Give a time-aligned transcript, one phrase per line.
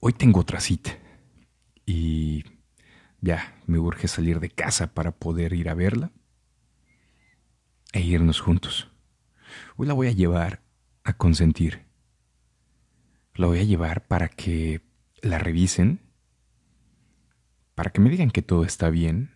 [0.00, 0.98] Hoy tengo otra cita
[1.84, 2.44] y
[3.20, 6.12] ya me urge salir de casa para poder ir a verla
[7.92, 8.88] e irnos juntos.
[9.76, 10.62] Hoy la voy a llevar
[11.04, 11.84] a consentir.
[13.34, 14.80] La voy a llevar para que
[15.22, 16.00] la revisen,
[17.74, 19.30] para que me digan que todo está bien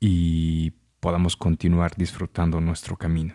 [0.00, 3.34] y podamos continuar disfrutando nuestro camino.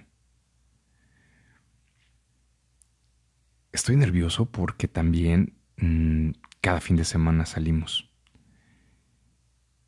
[3.72, 8.12] Estoy nervioso porque también mm, cada fin de semana salimos.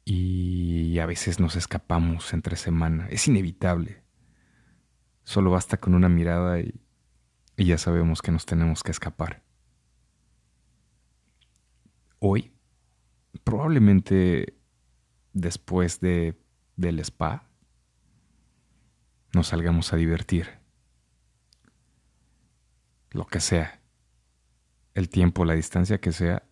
[0.06, 3.08] Y a veces nos escapamos entre semana.
[3.10, 4.02] Es inevitable.
[5.24, 6.74] Solo basta con una mirada y,
[7.58, 9.44] y ya sabemos que nos tenemos que escapar.
[12.20, 12.52] Hoy,
[13.44, 14.58] probablemente
[15.34, 16.38] después de,
[16.76, 17.50] del spa,
[19.34, 20.60] nos salgamos a divertir.
[23.12, 23.82] Lo que sea.
[24.94, 26.44] El tiempo, la distancia que sea.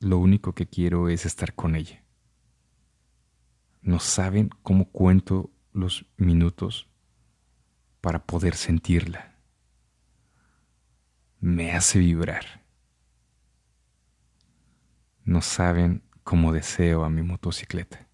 [0.00, 2.04] Lo único que quiero es estar con ella.
[3.80, 6.88] No saben cómo cuento los minutos
[8.00, 9.36] para poder sentirla.
[11.40, 12.65] Me hace vibrar.
[15.26, 18.06] No saben cómo deseo a mi motocicleta.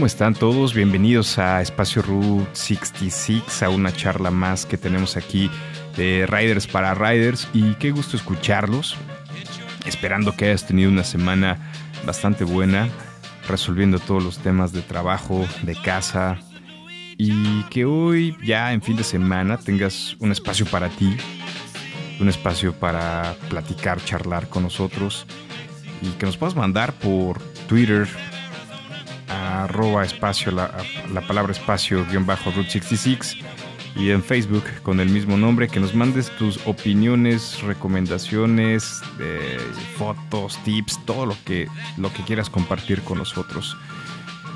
[0.00, 0.72] ¿Cómo están todos?
[0.72, 5.50] Bienvenidos a Espacio Route 66, a una charla más que tenemos aquí
[5.94, 8.96] de Riders para Riders y qué gusto escucharlos.
[9.84, 11.70] Esperando que hayas tenido una semana
[12.06, 12.88] bastante buena,
[13.46, 16.38] resolviendo todos los temas de trabajo, de casa
[17.18, 21.14] y que hoy ya en fin de semana tengas un espacio para ti,
[22.18, 25.26] un espacio para platicar, charlar con nosotros
[26.00, 28.08] y que nos puedas mandar por Twitter,
[29.50, 30.70] arroba espacio, la,
[31.12, 33.36] la palabra espacio guion bajo Route 66
[33.96, 39.58] y en Facebook con el mismo nombre, que nos mandes tus opiniones, recomendaciones, eh,
[39.96, 43.76] fotos, tips, todo lo que, lo que quieras compartir con nosotros.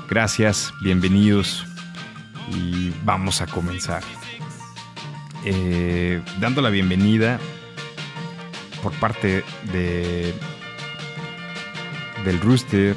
[0.09, 1.65] Gracias, bienvenidos
[2.51, 4.03] y vamos a comenzar.
[5.43, 7.39] Eh, dando la bienvenida
[8.81, 10.33] por parte de
[12.23, 12.95] del Rooster,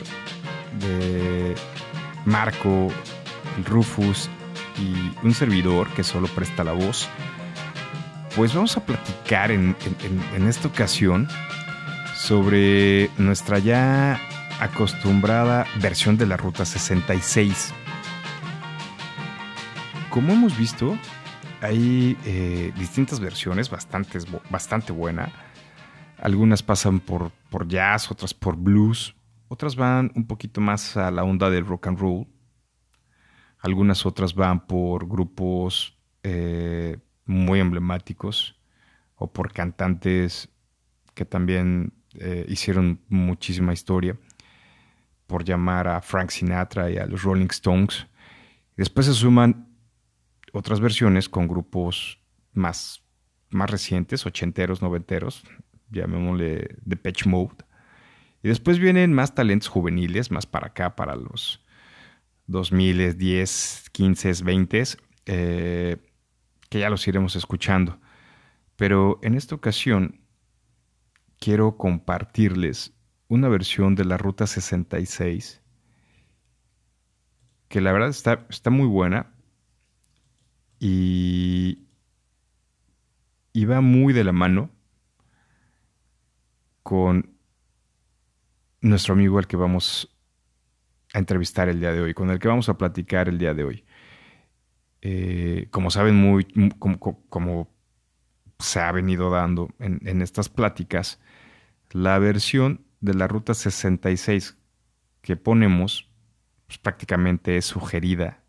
[0.80, 1.54] de
[2.28, 2.88] Marco,
[3.66, 4.28] Rufus
[4.78, 7.08] y un servidor que solo presta la voz,
[8.36, 9.74] pues vamos a platicar en,
[10.36, 11.26] en- esta ocasión
[12.14, 14.20] sobre nuestra ya
[14.60, 17.72] acostumbrada versión de la Ruta 66.
[20.10, 20.98] Como hemos visto,
[21.60, 25.30] hay eh, distintas versiones, bastante buena.
[26.20, 29.14] Algunas pasan por, por jazz, otras por blues,
[29.48, 32.26] otras van un poquito más a la onda del rock and roll.
[33.58, 38.60] Algunas otras van por grupos eh, muy emblemáticos
[39.16, 40.48] o por cantantes
[41.14, 44.16] que también eh, hicieron muchísima historia,
[45.26, 48.06] por llamar a Frank Sinatra y a los Rolling Stones.
[48.76, 49.68] Después se suman
[50.52, 52.20] otras versiones con grupos
[52.52, 53.02] más,
[53.50, 55.42] más recientes, ochenteros, noventeros,
[55.90, 57.67] llamémosle Depeche Mode.
[58.48, 61.64] Después vienen más talentos juveniles, más para acá, para los
[62.46, 64.84] 2000, 10, 15, 20,
[65.26, 65.96] eh,
[66.68, 68.00] que ya los iremos escuchando.
[68.76, 70.20] Pero en esta ocasión
[71.38, 72.94] quiero compartirles
[73.28, 75.62] una versión de la Ruta 66
[77.68, 79.30] que la verdad está, está muy buena
[80.80, 81.86] y,
[83.52, 84.70] y va muy de la mano
[86.82, 87.37] con
[88.88, 90.14] nuestro amigo al que vamos
[91.14, 93.64] a entrevistar el día de hoy, con el que vamos a platicar el día de
[93.64, 93.84] hoy.
[95.00, 96.98] Eh, como saben, muy, mu- como,
[97.28, 97.68] como-
[98.58, 101.20] se ha venido dando en, en estas pláticas,
[101.90, 104.58] la versión de la ruta 66
[105.22, 106.10] que ponemos
[106.66, 108.42] pues, prácticamente es sugerida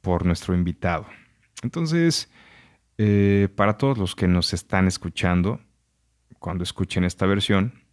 [0.00, 1.06] por nuestro invitado.
[1.62, 2.30] Entonces,
[2.98, 5.60] eh, para todos los que nos están escuchando,
[6.40, 7.83] cuando escuchen esta versión,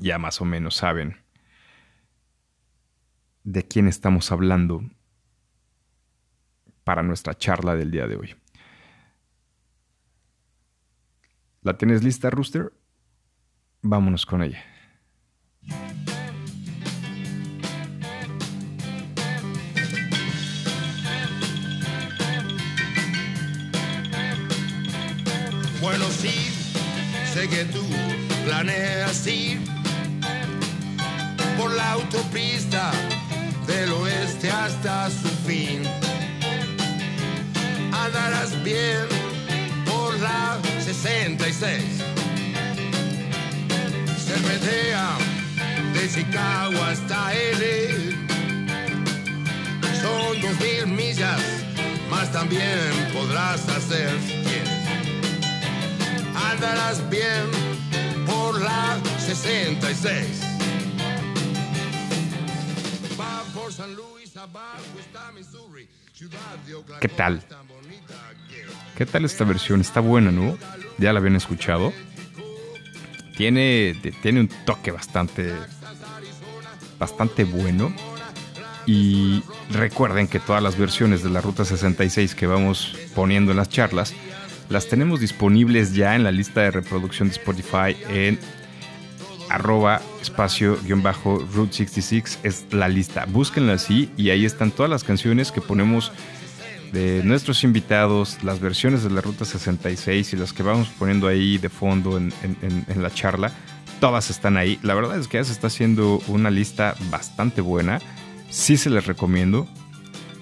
[0.00, 1.24] ya más o menos saben
[3.44, 4.82] de quién estamos hablando
[6.82, 8.34] para nuestra charla del día de hoy.
[11.62, 12.72] ¿La tienes lista, Rooster?
[13.82, 14.62] Vámonos con ella.
[25.80, 26.50] Bueno, sí,
[27.32, 27.82] sé que tú
[28.46, 29.73] planeas ir
[31.64, 32.92] por la autopista
[33.66, 35.82] del oeste hasta su fin.
[37.90, 39.06] Andarás bien
[39.86, 41.82] por la 66.
[44.26, 45.08] Cervetea
[45.94, 48.12] de Chicago hasta L.
[50.02, 51.40] Son dos mil millas,
[52.10, 54.60] más también podrás hacer si
[56.34, 57.46] andarás bien
[58.26, 60.43] por la 66.
[67.00, 67.42] ¿Qué tal?
[68.96, 69.80] ¿Qué tal esta versión?
[69.80, 70.56] Está buena, ¿no?
[70.98, 71.92] Ya la habían escuchado.
[73.36, 75.52] Tiene, tiene un toque bastante,
[76.98, 77.92] bastante bueno.
[78.86, 83.68] Y recuerden que todas las versiones de la Ruta 66 que vamos poniendo en las
[83.70, 84.14] charlas,
[84.68, 88.38] las tenemos disponibles ya en la lista de reproducción de Spotify en
[89.54, 93.24] arroba espacio guion bajo Route 66 es la lista.
[93.26, 96.12] Búsquenla así y ahí están todas las canciones que ponemos
[96.92, 101.58] de nuestros invitados, las versiones de la Ruta 66 y las que vamos poniendo ahí
[101.58, 103.52] de fondo en, en- la charla,
[104.00, 104.78] todas están ahí.
[104.82, 108.00] La verdad es que ya se está haciendo una lista bastante buena.
[108.50, 109.66] Sí se les recomiendo.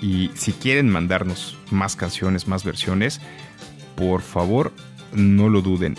[0.03, 3.21] Y si quieren mandarnos más canciones, más versiones,
[3.97, 4.73] por favor,
[5.13, 5.97] no lo duden.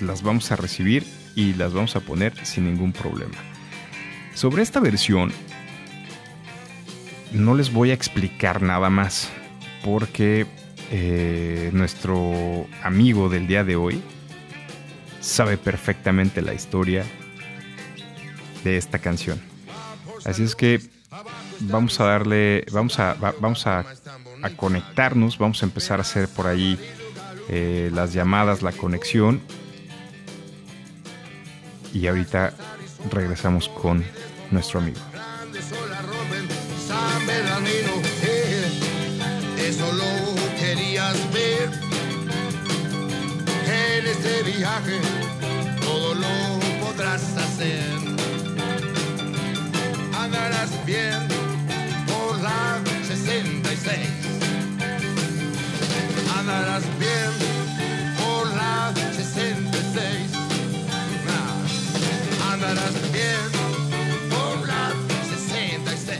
[0.00, 1.04] Las vamos a recibir
[1.38, 3.36] y las vamos a poner sin ningún problema.
[4.34, 5.32] Sobre esta versión,
[7.32, 9.28] no les voy a explicar nada más
[9.84, 10.46] porque
[10.90, 14.02] eh, nuestro amigo del día de hoy
[15.20, 17.04] sabe perfectamente la historia
[18.64, 19.40] de esta canción.
[20.24, 20.80] Así es que
[21.60, 23.84] vamos a darle, vamos a, va- vamos a,
[24.42, 26.76] a conectarnos, vamos a empezar a hacer por ahí
[27.48, 29.40] eh, las llamadas, la conexión.
[31.92, 32.52] Y ahorita
[33.10, 34.04] regresamos con
[34.50, 34.98] nuestro amigo.
[36.86, 37.92] San Bernardino,
[38.22, 41.70] eh, eso lo querías ver.
[43.66, 44.98] En este viaje
[45.80, 47.82] todo lo podrás hacer.
[50.18, 51.28] Andarás bien
[52.06, 53.98] por la 66.
[56.38, 57.48] Andarás bien
[65.22, 66.18] 66.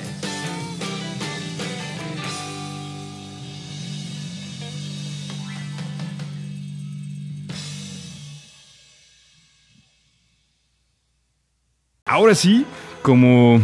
[12.05, 12.65] Ahora sí,
[13.03, 13.61] como,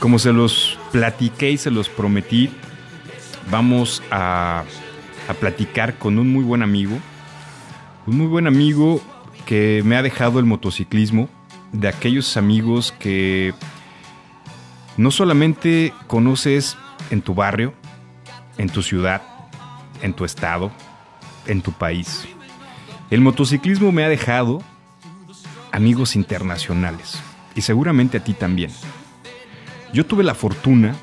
[0.00, 2.50] como se los platiqué y se los prometí,
[3.50, 4.64] vamos a,
[5.28, 6.98] a platicar con un muy buen amigo.
[8.06, 9.02] Un muy buen amigo
[9.44, 11.28] que me ha dejado el motociclismo,
[11.80, 13.52] de aquellos amigos que
[14.96, 16.76] no solamente conoces
[17.10, 17.74] en tu barrio,
[18.56, 19.22] en tu ciudad,
[20.02, 20.72] en tu estado,
[21.46, 22.26] en tu país.
[23.10, 24.62] El motociclismo me ha dejado
[25.70, 27.20] amigos internacionales
[27.54, 28.70] y seguramente a ti también.
[29.92, 30.94] Yo tuve la fortuna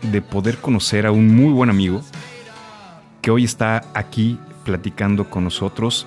[0.00, 2.02] de poder conocer a un muy buen amigo
[3.20, 6.06] que hoy está aquí platicando con nosotros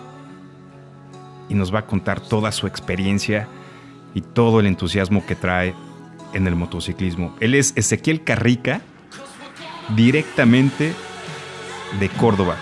[1.47, 3.47] y nos va a contar toda su experiencia
[4.13, 5.74] y todo el entusiasmo que trae
[6.34, 7.36] en el motociclismo.
[7.39, 8.82] Él es Ezequiel Carrica,
[9.96, 10.93] directamente
[12.00, 12.58] de Córdoba,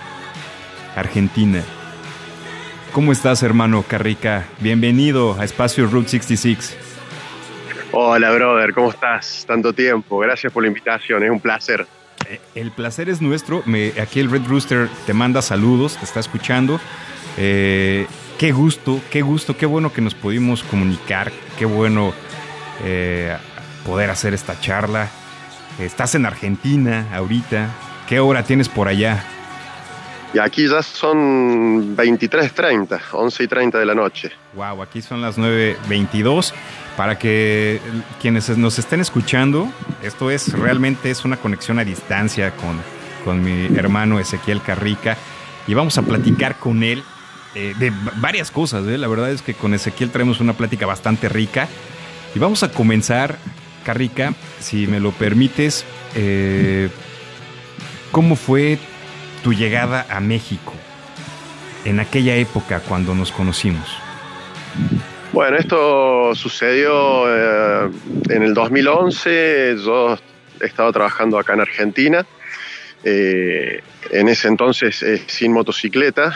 [0.96, 1.62] Argentina.
[2.92, 4.46] ¿Cómo estás, hermano Carrica?
[4.60, 6.76] Bienvenido a Espacio Route 66.
[7.92, 9.44] Hola, brother, ¿cómo estás?
[9.46, 10.18] Tanto tiempo.
[10.18, 11.86] Gracias por la invitación, es un placer.
[12.28, 13.62] Eh, El placer es nuestro.
[13.66, 16.80] Me- aquí el Red Rooster te manda saludos, te está escuchando.
[17.38, 18.06] Eh,
[18.42, 21.30] qué gusto, qué gusto, qué bueno que nos pudimos comunicar.
[21.60, 22.12] Qué bueno
[22.82, 23.36] eh,
[23.86, 25.08] poder hacer esta charla.
[25.78, 27.68] Estás en Argentina ahorita.
[28.08, 29.24] ¿Qué hora tienes por allá?
[30.34, 34.32] Y aquí ya son 23.30, 11 y 30 de la noche.
[34.54, 36.52] Wow, aquí son las 9.22.
[36.96, 37.80] Para que
[38.20, 39.68] quienes nos estén escuchando,
[40.02, 42.80] esto es realmente es una conexión a distancia con,
[43.24, 45.16] con mi hermano Ezequiel Carrica
[45.68, 47.04] y vamos a platicar con él
[47.54, 48.86] eh, de varias cosas.
[48.88, 48.96] ¿eh?
[48.96, 51.68] La verdad es que con Ezequiel traemos una plática bastante rica.
[52.34, 53.36] Y vamos a comenzar,
[53.84, 56.88] Carrica, si me lo permites, eh,
[58.10, 58.78] ¿cómo fue
[59.44, 60.72] tu llegada a México
[61.84, 63.86] en aquella época cuando nos conocimos?
[65.32, 67.28] Bueno, esto sucedió
[68.30, 69.76] en el 2011.
[69.84, 70.16] Yo
[70.58, 72.26] estaba trabajando acá en Argentina.
[73.04, 76.34] En ese entonces sin motocicleta.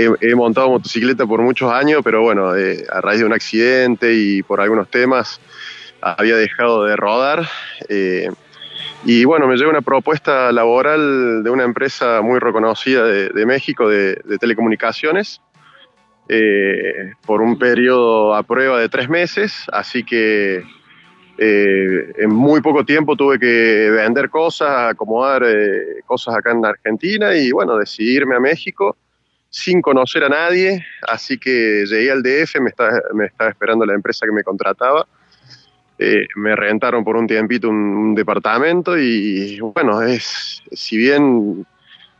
[0.00, 4.44] He, montado motocicleta por muchos años, pero bueno, eh, a raíz de un accidente y
[4.44, 5.40] por algunos temas
[6.00, 7.44] había dejado de rodar.
[7.88, 8.30] Eh,
[9.04, 14.22] y bueno, me llegó una propuesta laboral de una empresa muy reconocida de, México de,
[14.38, 15.40] telecomunicaciones
[16.28, 20.62] eh, por un periodo a prueba de tres meses, así que
[21.40, 25.44] en muy poco tiempo tuve que vender cosas, acomodar
[26.06, 28.96] cosas acá en Argentina y bueno, decidirme a México
[29.50, 33.94] sin conocer a nadie, así que llegué al DF, me estaba, me estaba esperando la
[33.94, 35.06] empresa que me contrataba.
[35.98, 41.66] Eh, me rentaron por un tiempito un, departamento y bueno, es si bien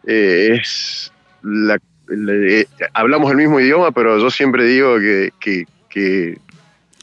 [0.04, 6.38] eh, es la, la- hablamos el mismo idioma, pero yo siempre digo que, que-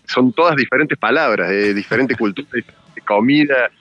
[0.07, 3.71] son todas diferentes palabras, eh, diferente cultura, diferente comida,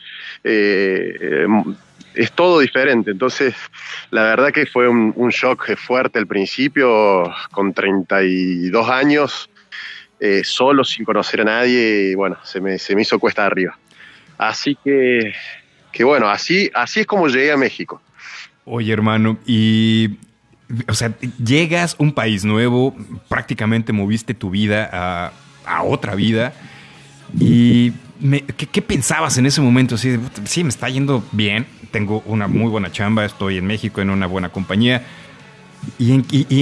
[2.15, 3.11] es todo diferente.
[3.11, 3.55] Entonces,
[4.11, 9.51] la verdad que fue un, shock fuerte al principio, con 32 años,
[10.21, 13.77] eh, solo, sin conocer a nadie, y bueno, se me, se me hizo cuesta arriba.
[14.39, 15.33] Así que,
[15.93, 18.01] que bueno, así, así es como llegué a México.
[18.65, 20.19] Oye, hermano, y.
[20.89, 21.13] O sea,
[21.45, 22.97] llegas a un país nuevo,
[23.29, 25.33] prácticamente moviste tu vida a,
[25.67, 26.55] a otra vida.
[27.39, 27.93] ¿Y
[28.57, 29.97] ¿qué, pensabas en ese momento?
[29.97, 33.67] Así de, "Puta, sí, me está yendo bien, tengo una muy buena chamba, estoy en
[33.67, 35.05] México en una buena compañía.
[35.99, 36.13] ¿Y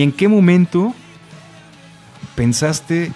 [0.02, 0.94] en, qué momento
[2.34, 3.12] pensaste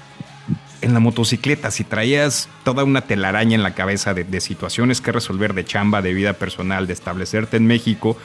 [0.81, 1.71] en la motocicleta?
[1.73, 6.15] Si traías toda una telaraña en la cabeza de situaciones que resolver, de chamba, de
[6.15, 8.17] vida personal, de establecerte en México,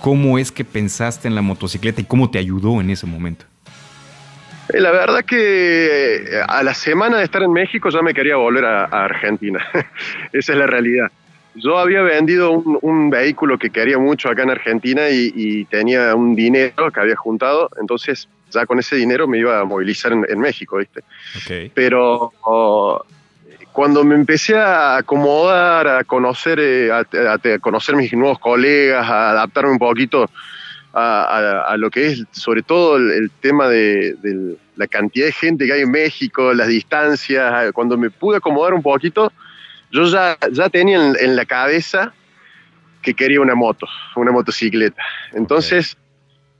[0.00, 3.46] ¿cómo es que pensaste en la motocicleta y cómo te ayudó en ese momento?
[4.72, 8.36] Eh, La verdad que eh, a la semana de estar en México ya me quería
[8.36, 9.64] volver a, a Argentina.
[10.32, 11.10] Esa es la realidad.
[11.54, 16.14] Yo había vendido un, un vehículo que quería mucho acá en Argentina y, y tenía
[16.14, 20.24] un dinero que había juntado, entonces ya con ese dinero me iba a movilizar en,
[20.28, 21.02] en México, ¿viste?
[21.74, 23.04] Pero oh,
[23.70, 29.06] cuando me empecé a acomodar, a conocer, eh, a, a- a conocer mis nuevos colegas,
[29.08, 30.30] a adaptarme un poquito
[30.92, 35.26] a, a- a lo que es, sobre todo el, el tema de, de la cantidad
[35.26, 39.32] de gente que hay en México, las distancias, eh, cuando me pude acomodar un poquito,
[39.90, 42.12] yo ya, ya tenía en, en la cabeza
[43.02, 45.02] que quería una moto, una motocicleta.
[45.32, 45.96] Entonces,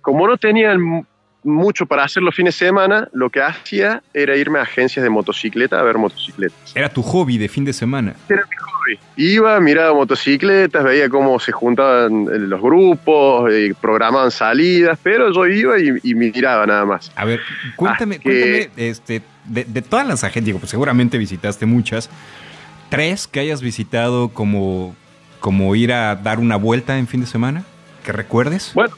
[0.01, 1.05] como no tenía el-
[1.45, 5.11] mucho para hacer los fines de semana, lo que hacía era irme a agencias de
[5.11, 6.73] motocicleta a ver motocicletas.
[6.75, 8.15] Era tu hobby de fin de semana.
[8.29, 8.99] Era mi hobby.
[9.17, 15.47] Iba, miraba motocicletas, veía cómo se juntaban eh, los grupos, eh, programaban salidas, pero yo
[15.47, 17.11] iba y, y miraba nada más.
[17.17, 17.41] A ver,
[17.77, 22.11] cuéntame, que- cuéntame, este, de, de todas las agencias, digo, pues seguramente visitaste muchas,
[22.89, 24.95] tres que hayas visitado como,
[25.41, 27.65] como ir a dar una vuelta en fin de semana,
[28.05, 28.73] que recuerdes.
[28.75, 28.95] Bueno,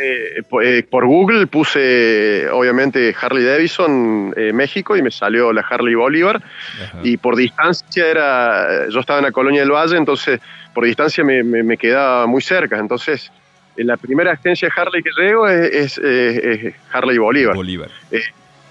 [0.00, 5.94] eh, eh, por Google puse obviamente Harley Davidson eh, México y me salió la Harley
[5.94, 6.42] Bolívar.
[6.82, 6.98] Ajá.
[7.02, 10.40] y por distancia era, yo estaba en la colonia del Valle, entonces
[10.74, 13.30] por distancia me, me- me quedaba muy cerca, entonces
[13.76, 17.90] en la primera agencia Harley que llego es, es, eh, es Harley Bolívar, Bolívar.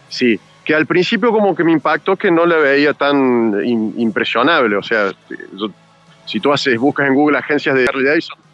[0.09, 4.75] sí, que al principio como que me impactó que no la veía tan in- impresionable,
[4.75, 5.11] o sea,
[5.53, 5.71] yo-
[6.25, 8.46] si tú haces, buscas en Google agencias de Harley Davidson, eh,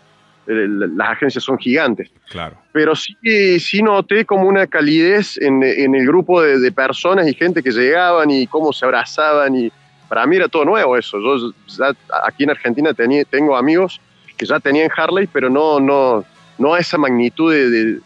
[0.45, 2.57] las agencias son gigantes Claro.
[2.73, 3.15] pero sí,
[3.59, 7.71] sí noté como una calidez en, en el grupo de, de personas y gente que
[7.71, 9.71] llegaban y cómo se abrazaban y
[10.09, 11.17] para mí era todo nuevo eso.
[11.19, 11.91] Yo ya
[12.23, 13.99] aquí en Argentina tenía, tengo amigos
[14.37, 16.23] que ya tenían Harley, pero no, no,
[16.59, 17.99] no a esa magnitud de, de-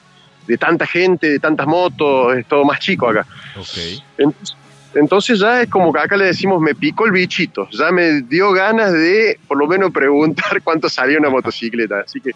[0.47, 3.25] de tanta gente, de tantas motos, es todo más chico acá.
[3.57, 3.77] Ok.
[4.17, 4.55] Entonces,
[4.93, 8.51] entonces ya es como que acá le decimos, me picó el bichito, ya me dio
[8.51, 12.01] ganas de por lo menos preguntar cuánto salía una motocicleta.
[12.01, 12.31] Así que,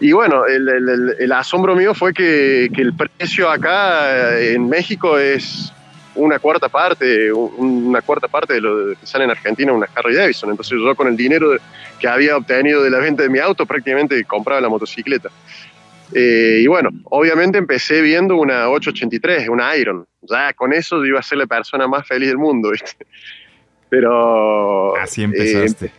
[0.00, 5.72] y bueno, el, asombro mío fue que, el precio acá eh, en México es
[6.14, 10.16] una cuarta parte, un- una cuarta parte de lo que sale en Argentina una Harley
[10.16, 10.50] Davidson.
[10.50, 11.54] Entonces yo con el dinero
[11.98, 15.28] que había obtenido de la venta de mi auto prácticamente compraba la motocicleta.
[16.12, 20.06] Eh, y bueno, obviamente empecé viendo una 883, una Iron.
[20.22, 23.06] Ya con eso iba a ser la persona más feliz del mundo, ¿viste?
[23.88, 24.96] Pero.
[24.96, 25.92] Así eh, empezaste.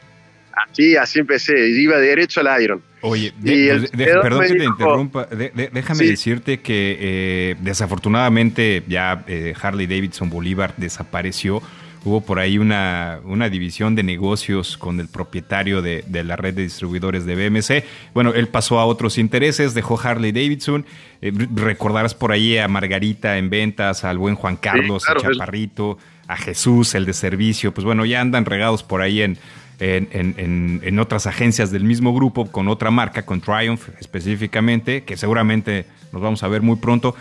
[0.74, 2.82] Sí, así empecé, iba derecho al Iron.
[3.02, 5.26] Oye, de- de- perdón que te interrumpa.
[5.26, 6.08] déjame Sí.
[6.08, 11.62] decirte que eh, desafortunadamente ya eh, Harley Davidson Bolívar desapareció.
[12.04, 16.56] Hubo por ahí una, una división de negocios con el propietario de, de la red
[16.56, 17.84] de distribuidores de BMC.
[18.16, 20.84] Bueno, él pasó a otros intereses, dejó Harley Davidson.
[21.22, 25.98] Eh, recordarás por ahí a Margarita en ventas, al buen Juan Carlos, claro, a Chaparrito,
[26.28, 27.72] a Jesús, el de servicio.
[27.72, 29.38] Pues bueno, ya andan regados por ahí en,
[29.80, 35.18] en- en- en otras agencias del mismo grupo, con otra marca, con Triumph específicamente, que
[35.18, 37.16] seguramente nos vamos a ver muy pronto.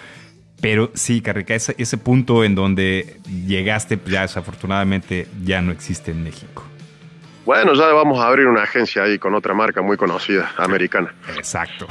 [0.61, 6.11] Pero sí, Carrica, ese, ese punto en donde llegaste, pues ya desafortunadamente ya no existe
[6.11, 6.65] en México.
[7.47, 11.15] Bueno, ya vamos a abrir una agencia ahí con otra marca muy conocida, americana.
[11.37, 11.89] Exacto.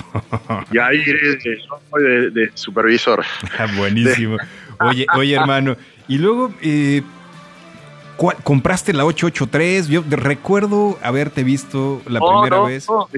[0.71, 1.03] Y ahí
[1.89, 3.25] soy de- de supervisor.
[3.75, 4.37] Buenísimo.
[4.79, 5.75] Oye, oye, hermano.
[6.07, 7.01] Y luego, eh,
[8.15, 9.87] ¿cuál- ¿compraste la 883?
[9.89, 12.87] Yo recuerdo haberte visto la No, primera no, vez.
[12.87, 13.09] no,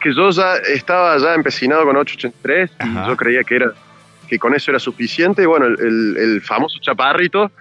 [0.00, 3.08] que yo ya estaba ya empecinado con 883 y Ajá.
[3.08, 3.72] yo creía que era
[4.32, 5.42] que con eso era suficiente.
[5.42, 7.52] Y bueno, el, el- el famoso chaparrito,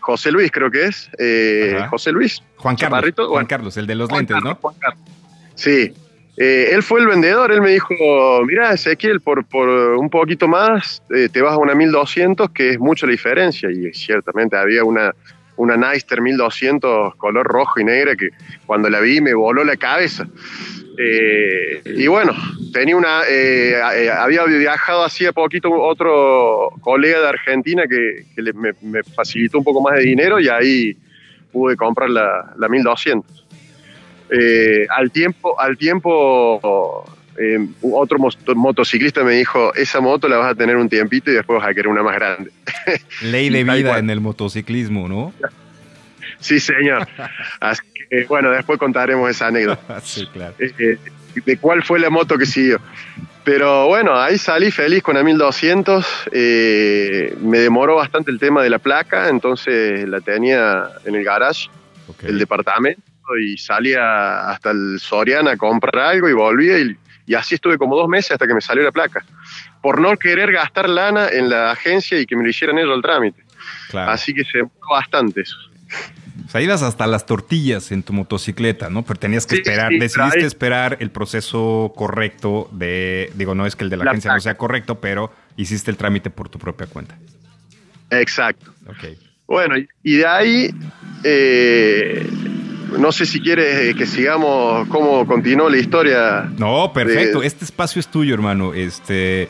[0.00, 1.86] José Luis creo que es, eh.
[1.88, 2.42] José Luis.
[2.56, 3.00] Juan Carlos.
[3.16, 3.48] Juan bueno.
[3.48, 4.60] Carlos, el de los Juan lentes, Carlos, ¿no?
[4.60, 5.00] Juan Carlos.
[5.54, 5.94] Sí.
[6.36, 7.94] Eh, él fue el vendedor, él me dijo,
[8.46, 12.78] mira Ezequiel, por, por un poquito más eh, te vas a una 1200, que es
[12.78, 13.70] mucha la diferencia.
[13.70, 15.14] Y ciertamente había una,
[15.56, 18.28] una Neister 1200 color rojo y negra que
[18.66, 20.28] cuando la vi me voló la cabeza.
[21.00, 22.32] Eh, y bueno,
[22.72, 28.52] tenía una, eh, eh, había viajado hacía poquito otro colega de Argentina que, que le-
[28.52, 30.96] me, me facilitó un poco más de dinero y ahí
[31.52, 33.46] pude comprar la, la 1200.
[34.30, 37.04] Eh, al tiempo, al tiempo
[37.38, 38.18] eh, otro
[38.56, 41.74] motociclista me dijo, esa moto la vas a tener un tiempito y después vas a
[41.74, 42.50] querer una más grande.
[43.22, 45.32] Ley de vida en el motociclismo, ¿no?
[46.40, 47.06] sí, señor.
[47.60, 50.00] Así que, bueno, después contaremos esa anécdota.
[50.04, 50.54] sí, claro.
[50.58, 50.98] eh,
[51.44, 52.80] de cuál fue la moto que siguió.
[53.44, 56.06] Pero bueno, ahí salí feliz con la 1200.
[56.32, 61.68] eh, me demoró bastante el tema de la placa, entonces la tenía en el garage,
[62.08, 62.24] Ok.
[62.24, 63.00] el departamento,
[63.40, 66.78] y salía hasta el Soriana a comprar algo y volvía.
[66.78, 69.24] Y, y así estuve como dos meses hasta que me salió la placa.
[69.82, 73.02] Por no querer gastar lana en la agencia y que me lo hicieran ellos el
[73.02, 73.42] trámite.
[73.90, 74.10] Claro.
[74.10, 75.56] Así que se demoró bastante eso.
[76.48, 79.04] O sea, ibas hasta las tortillas en tu motocicleta, ¿no?
[79.04, 83.76] Pero tenías que Sí, esperar, sí, decidiste esperar el proceso correcto de, digo, no es
[83.76, 86.58] que el de la, La agencia no sea correcto, pero hiciste el trámite por tu
[86.58, 87.18] propia cuenta.
[88.10, 88.72] Exacto.
[88.88, 89.16] Ok.
[89.46, 90.70] Bueno, y- de ahí,
[91.22, 92.26] eh,
[92.98, 96.50] no sé si quieres eh, que sigamos cómo continuó la historia.
[96.56, 97.40] No, perfecto.
[97.40, 98.72] De- Este espacio es tuyo, hermano.
[98.72, 99.48] Este,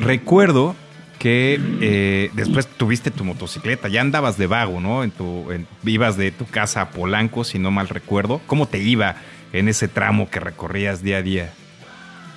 [0.00, 0.76] recuerdo
[1.24, 5.02] que eh, después tuviste tu motocicleta, ya andabas de vago, ¿no?
[5.02, 8.42] En tu, en- ibas de tu casa a Polanco, si no mal recuerdo.
[8.46, 9.16] ¿Cómo te iba
[9.54, 11.50] en ese tramo que recorrías día a día?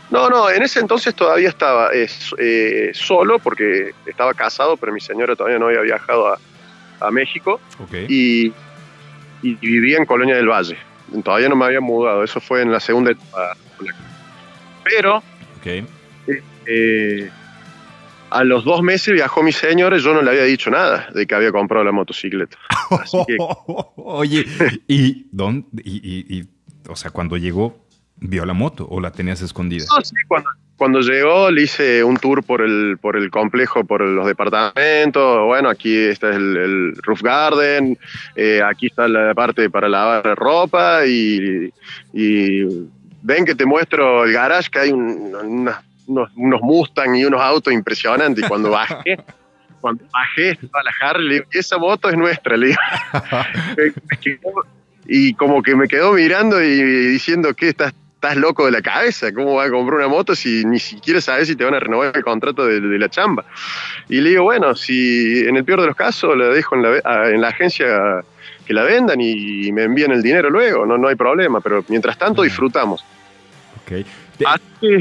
[0.09, 5.35] No, no, en ese entonces todavía estaba eh, solo porque estaba casado, pero mi señora
[5.35, 6.39] todavía no había viajado a,
[7.01, 7.93] a México Ok.
[8.07, 8.53] y,
[9.41, 10.77] y vivía en Colonia del Valle.
[11.25, 13.57] Todavía no me había mudado, eso fue en la segunda etapa.
[14.85, 15.83] Pero ok.
[16.65, 17.29] eh,
[18.29, 21.25] a los dos meses viajó mi señora y yo no le había dicho nada de
[21.25, 22.57] que había comprado la motocicleta.
[22.91, 23.37] Así que
[23.97, 24.45] Oye,
[24.87, 25.67] ¿y dónde?
[25.83, 26.47] Y, y- y,
[26.89, 27.85] o sea, cuando llegó,
[28.17, 29.85] vio la moto o la tenías escondida.
[29.95, 34.01] No, sí, cuando, cuando llegó le hice un tour por el, por el complejo, por
[34.01, 35.45] los departamentos.
[35.45, 37.97] Bueno, aquí está el, el roof garden,
[38.35, 41.71] eh, aquí está la parte para lavar ropa y,
[42.13, 42.63] y
[43.21, 47.41] ven que te muestro el garage, que hay un- una- unos, unos Mustang y unos
[47.41, 48.43] autos impresionantes.
[48.43, 49.17] Y cuando bajé,
[49.81, 52.79] cuando bajé, estaba la Harley, le digo, esa moto es nuestra, le digo.
[55.09, 59.31] Y como que me quedó mirando y diciendo que estás, estás loco de la cabeza,
[59.33, 62.11] ¿cómo vas a comprar una moto si ni siquiera sabes si te van a renovar
[62.13, 63.45] el contrato de, de la chamba?
[64.09, 66.89] Y le digo, bueno, si en el peor de los casos la dejo en la,
[66.89, 68.21] ve- a- en la agencia
[68.65, 72.17] que la vendan y me envían el dinero luego, no, no hay problema, pero mientras
[72.17, 73.01] tanto disfrutamos.
[73.83, 73.91] Ok.
[73.91, 74.99] De- Así que,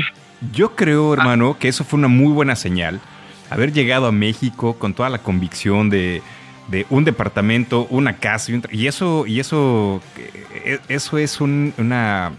[0.52, 3.00] Yo creo, hermano, que eso fue una muy buena señal.
[3.50, 6.22] Haber llegado a México con toda la convicción de,
[6.68, 10.02] de un departamento, una casa y, un tra- y eso y eso
[10.64, 12.32] eh, eso es un, una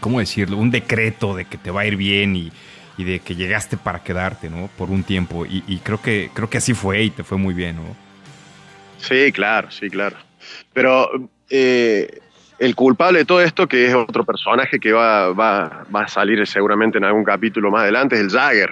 [0.00, 0.58] ¿cómo decirlo?
[0.58, 2.52] Un decreto de que te va a ir bien y,
[2.96, 4.68] y de que llegaste para quedarte, ¿no?
[4.76, 7.54] Por un tiempo y, y creo que creo que así fue y te fue muy
[7.54, 7.96] bien, ¿no?
[8.98, 10.16] Sí, claro, sí, claro.
[10.72, 12.20] Pero eh,
[12.60, 16.46] el culpable de todo esto, que es otro personaje que va, va, va a salir
[16.46, 18.70] seguramente en algún capítulo más adelante, es el Jagger.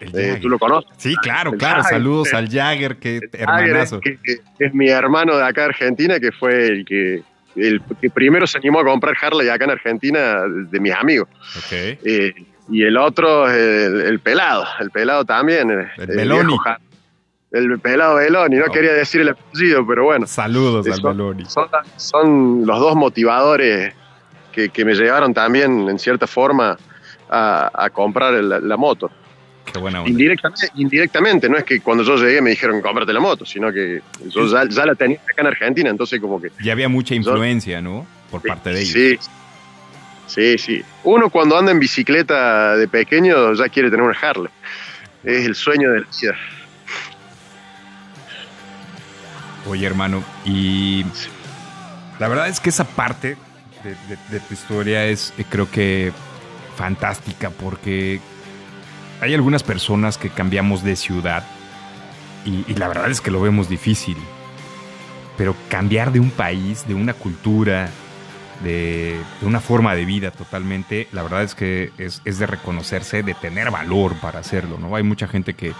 [0.00, 0.38] Eh.
[0.42, 0.90] ¿Tú lo conoces?
[0.98, 1.82] Sí, claro, El claro.
[1.82, 1.98] Jagger.
[1.98, 4.00] Saludos El- al Jagger, que Jagger es, hermanazo.
[4.00, 4.18] que-
[4.58, 7.22] es mi hermano de acá Argentina, que fue el que
[7.54, 11.28] el que primero se animó a comprar Harley acá en Argentina de mis amigos.
[11.58, 11.72] Ok.
[11.72, 12.32] Eh,
[12.70, 15.70] y el otro es el, el pelado, el pelado también.
[15.70, 16.46] eh, El Beloni.
[16.48, 16.64] viejo
[17.52, 18.72] El pelado Beloni, no Oh.
[18.72, 20.26] quería decir el apellido, pero bueno.
[20.26, 21.44] Saludos al Eso- Beloni.
[21.44, 23.94] Son, son los dos motivadores
[24.52, 26.78] que, que me llevaron también, en cierta forma,
[27.28, 29.10] a, a comprar la, la moto.
[29.70, 30.10] Qué buena onda.
[30.10, 34.02] Indirectamente, indirectamente, no es que cuando yo llegué me dijeron cómprate la moto, sino que
[34.28, 36.50] yo ya, ya la tenía acá en Argentina, entonces como que...
[36.62, 38.06] Ya había mucha influencia, ¿no?
[38.30, 38.92] Por parte de ellos.
[38.92, 39.18] Sí,
[40.26, 40.82] sí, sí.
[41.04, 44.48] Uno cuando anda en bicicleta de pequeño ya quiere tener una Harley.
[45.22, 46.34] Es el sueño de la vida.
[49.68, 51.04] Oye, hermano, y
[52.18, 53.36] la verdad es que esa parte
[53.84, 56.12] de, de- de tu historia es, eh, creo que,
[56.76, 58.18] fantástica porque
[59.20, 61.44] hay algunas personas que cambiamos de ciudad
[62.46, 64.16] y, y la verdad es que lo vemos difícil.
[65.36, 67.88] Pero cambiar de un país, de una cultura,
[68.64, 73.22] de, de una forma de vida totalmente, la verdad es que es, es de reconocerse,
[73.22, 74.94] de tener valor para hacerlo, ¿no?
[74.96, 75.72] Hay mucha gente que,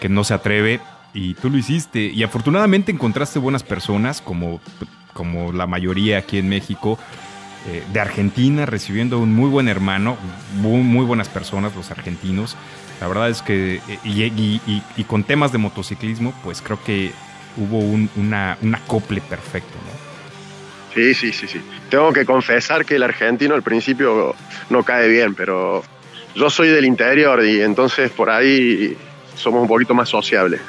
[0.00, 0.80] que no se atreve
[1.16, 2.00] y tú lo hiciste.
[2.04, 4.60] Y afortunadamente encontraste buenas personas, como,
[5.14, 6.98] como la mayoría aquí en México,
[7.68, 10.16] eh, de Argentina, recibiendo un muy buen hermano,
[10.54, 12.56] muy, muy buenas personas, los argentinos.
[13.00, 16.78] La verdad es que, eh, y, y- y- y con temas de motociclismo, pues creo
[16.84, 17.12] que
[17.56, 20.06] hubo un, una, un acople perfecto, ¿no?
[20.94, 21.60] Sí, sí, sí, sí.
[21.90, 24.34] Tengo que confesar que el argentino al principio
[24.70, 25.82] no cae bien, pero
[26.34, 28.96] yo soy del interior y entonces por ahí
[29.34, 30.60] somos un poquito más sociables.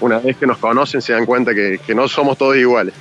[0.00, 2.94] Una vez que nos conocen se dan cuenta que, que no somos todos iguales.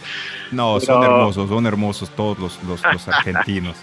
[0.52, 3.76] No, son hermosos, son hermosos todos los, los- los argentinos.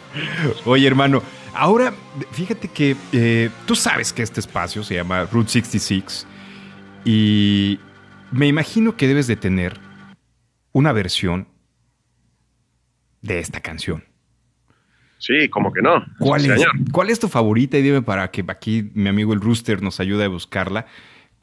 [0.64, 1.22] Oye, hermano,
[1.54, 1.92] ahora
[2.32, 6.26] fíjate que eh, tú sabes que este espacio se llama Route 66
[7.04, 7.80] y
[8.30, 9.78] me imagino que debes de tener
[10.72, 11.48] una versión
[13.22, 14.04] de esta canción.
[15.18, 16.04] Sí, como que no.
[16.18, 16.72] ¿Cuál Sí, es, señor.
[16.92, 17.78] ¿Cuál es tu favorita?
[17.78, 20.86] Y dime para que aquí mi amigo el Rooster nos ayude a buscarla.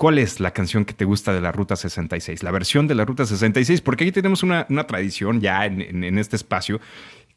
[0.04, 2.44] ¿Cuál es la canción que te gusta de la Ruta 66?
[2.44, 6.82] La versión de la Ruta 66, porque aquí tenemos una, tradición ya en, este espacio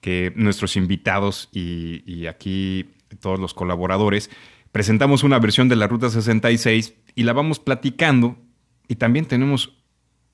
[0.01, 4.31] que nuestros invitados y, y aquí todos los colaboradores
[4.73, 8.37] presentamos una versión de la Ruta 66 y la vamos platicando
[8.89, 9.79] y también tenemos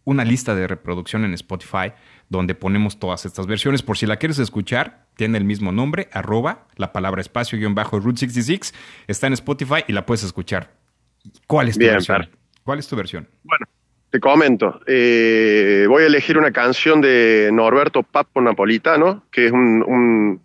[0.04, 1.92] una lista de reproducción en Spotify
[2.30, 3.82] donde ponemos todas estas versiones.
[3.82, 8.00] Por si la quieres escuchar, tiene el mismo nombre, arroba, la palabra espacio guion bajo
[8.00, 8.72] Route 66.
[9.06, 10.81] Está en Spotify y la puedes escuchar.
[11.46, 12.16] ¿Cuál es tu Bien, versión?
[12.18, 12.30] Fer.
[12.62, 13.28] ¿Cuál es tu versión?
[13.44, 13.66] Bueno,
[14.10, 14.80] te comento.
[14.86, 20.42] eh, voy a elegir una canción de Norberto Papo Napolitano, que es un, un-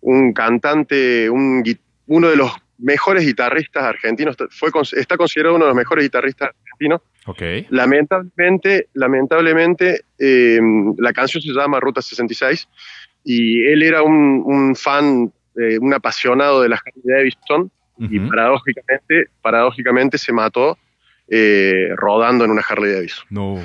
[0.00, 1.62] un cantante, un
[2.08, 4.36] uno de los mejores guitarristas argentinos.
[4.50, 7.00] Fue, está considerado uno de los mejores guitarristas argentinos.
[7.26, 7.42] Ok.
[7.70, 10.60] Lamentablemente, lamentablemente eh,
[10.98, 12.68] la canción se llama Ruta 66
[13.24, 19.30] y él era un, un fan, eh, un apasionado de la Harley Davidson y paradójicamente,
[19.42, 20.76] paradójicamente se mató
[21.28, 23.24] eh, rodando en una Harley Davidson.
[23.30, 23.58] No.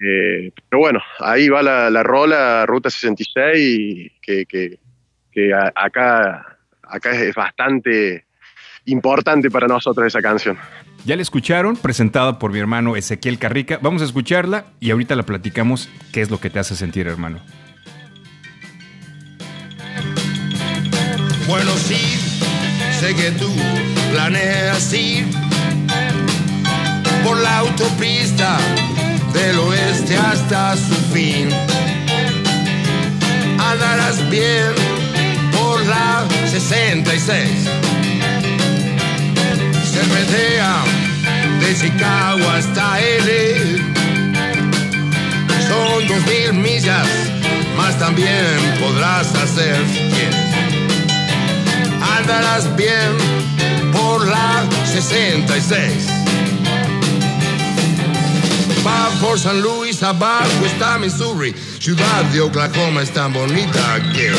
[0.00, 4.78] Eh, pero bueno, ahí va la, la rola Ruta 66 y que, que-
[5.32, 8.24] que a- acá, acá es bastante
[8.86, 10.56] importante para nosotros esa canción.
[11.06, 13.78] Ya la escucharon, presentada por mi hermano Ezequiel Carrica.
[13.82, 15.88] Vamos a escucharla y ahorita la platicamos.
[16.12, 17.40] ¿Qué es lo que te hace sentir, hermano?
[21.46, 22.33] Bueno, sí,
[23.04, 23.50] sé que tú
[24.12, 25.26] planeas ir
[27.22, 28.56] por la autopista
[29.34, 31.48] del oeste hasta su fin.
[33.58, 34.72] Andarás bien
[35.52, 37.50] por la 66.
[39.92, 40.74] Cervetea
[41.60, 43.30] de Chicago hasta L.
[45.68, 47.08] Son dos mil millas,
[47.76, 49.76] más también podrás hacer
[50.10, 50.53] quieres
[52.24, 53.12] andarás bien
[53.92, 56.08] por la 66.
[58.86, 64.32] Va por San Luis, abajo está Missouri, ciudad de Oklahoma es tan bonita que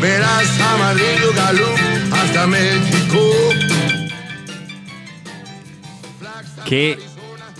[0.00, 3.18] verás amarillo Gallup hasta México.
[6.64, 6.98] Qué,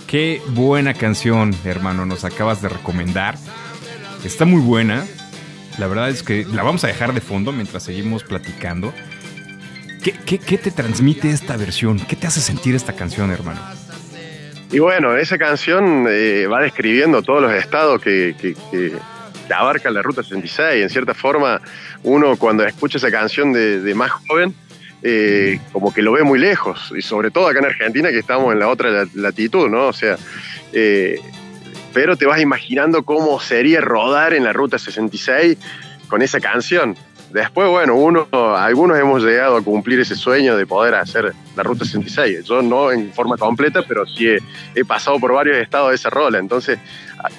[0.07, 3.37] qué buena canción, hermano, nos acabas de recomendar.
[4.23, 5.05] Está muy buena.
[5.77, 8.93] La verdad es que la vamos a dejar de fondo mientras seguimos platicando.
[10.13, 11.99] ¿Qué, te transmite esta versión?
[11.99, 13.59] ¿Qué te hace sentir esta canción, hermano?
[14.71, 18.55] Y bueno, esa canción eh, va describiendo todos los estados que, que-
[19.53, 20.83] abarca la Ruta 66.
[20.83, 21.59] En cierta forma,
[22.03, 24.53] uno cuando escucha esa canción de, más joven,
[25.01, 26.91] eh, como que lo ve muy lejos.
[26.95, 29.87] Y sobre todo acá en Argentina, que estamos en la otra la- latitud, ¿no?
[29.87, 30.17] O sea,
[30.73, 31.19] eh,
[31.93, 35.57] pero te vas imaginando cómo sería rodar en la Ruta 66
[36.09, 36.95] con esa canción.
[37.31, 41.83] Después, bueno, uno, algunos hemos llegado a cumplir ese sueño de poder hacer la Ruta
[41.83, 42.45] 66.
[42.45, 44.39] Yo no en forma completa, pero sí he,
[44.73, 46.39] he pasado por varios estados de esa rola.
[46.39, 46.79] Entonces,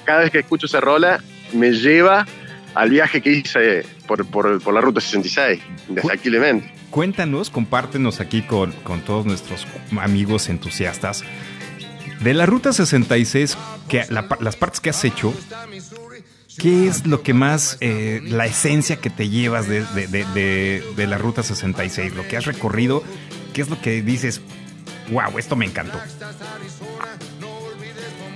[0.05, 1.19] cada vez que escucho esa rola,
[1.53, 2.25] me lleva
[2.75, 6.71] al viaje que hice por, por- por la Ruta 66, indefectiblemente.
[6.91, 9.65] Cuéntanos, compártenos aquí con, con todos nuestros
[9.99, 11.23] amigos entusiastas
[12.21, 13.57] de la Ruta 66,
[13.89, 15.33] que la las partes que has hecho,
[16.59, 21.07] ¿qué es lo que más, eh, la esencia que te llevas de, de- de- de-
[21.07, 22.15] la Ruta 66?
[22.15, 23.03] Lo que has recorrido,
[23.53, 24.41] ¿qué es lo que dices?
[25.11, 25.99] Wow, esto me encantó.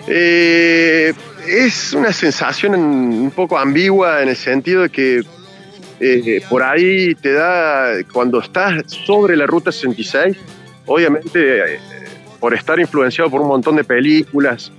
[0.07, 1.13] Eh,
[1.47, 5.21] es una sensación en- un poco ambigua en el sentido de que
[5.99, 10.35] eh, por ahí te da, cuando estás sobre la ruta 66,
[10.87, 11.79] obviamente eh,
[12.39, 14.71] por estar influenciado por un montón de películas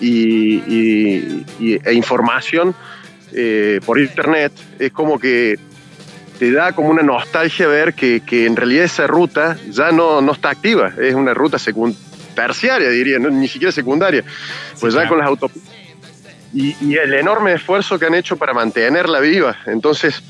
[0.00, 2.74] y, y- y- e información
[3.32, 5.58] eh, por internet, es como que
[6.38, 10.32] te da como una nostalgia ver que, que en realidad esa ruta ya no, no
[10.32, 11.58] está activa, es una ruta
[12.34, 14.24] terciaria, diría, no, ni siquiera secundaria.
[14.80, 15.08] Pues ya claro.
[15.10, 15.72] con las autopistas.
[16.52, 19.56] Y, y el enorme esfuerzo que han hecho para mantenerla viva.
[19.66, 20.22] Entonces,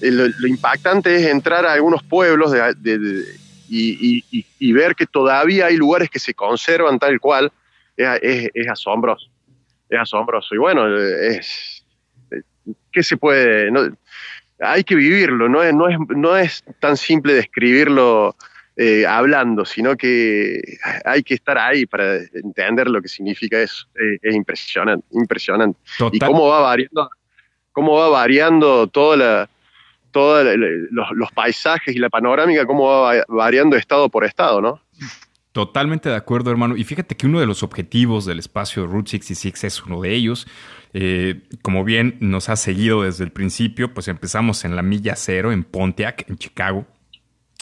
[0.00, 3.24] eh, lo, lo impactante es entrar a algunos pueblos de- de- de-
[3.68, 7.52] y, y- y- y ver que todavía hay lugares que se conservan tal cual.
[7.98, 9.28] Es, es- es asombroso.
[9.90, 10.54] Es asombroso.
[10.54, 11.84] Y bueno, es.
[12.92, 13.70] ¿Qué se puede.?
[13.70, 13.80] No,
[14.60, 18.34] hay que vivirlo, no es, no es, no es tan simple describirlo
[18.76, 20.60] eh, hablando, sino que
[21.04, 23.86] hay que estar ahí para entender lo que significa eso.
[23.94, 25.78] Eh, es impresionante, impresionante.
[25.96, 26.16] Total.
[26.16, 27.10] Y cómo va variando,
[27.72, 29.50] cómo va variando toda la,
[30.10, 34.82] todos los, los paisajes y la panorámica, cómo va- variando estado por estado, ¿no?
[35.58, 36.76] Totalmente de acuerdo, hermano.
[36.76, 40.46] Y fíjate que uno de los objetivos del espacio Route 66 es uno de ellos.
[40.92, 45.50] Eh, como bien nos ha seguido desde el principio, pues empezamos en la milla cero
[45.50, 46.86] en Pontiac, en Chicago.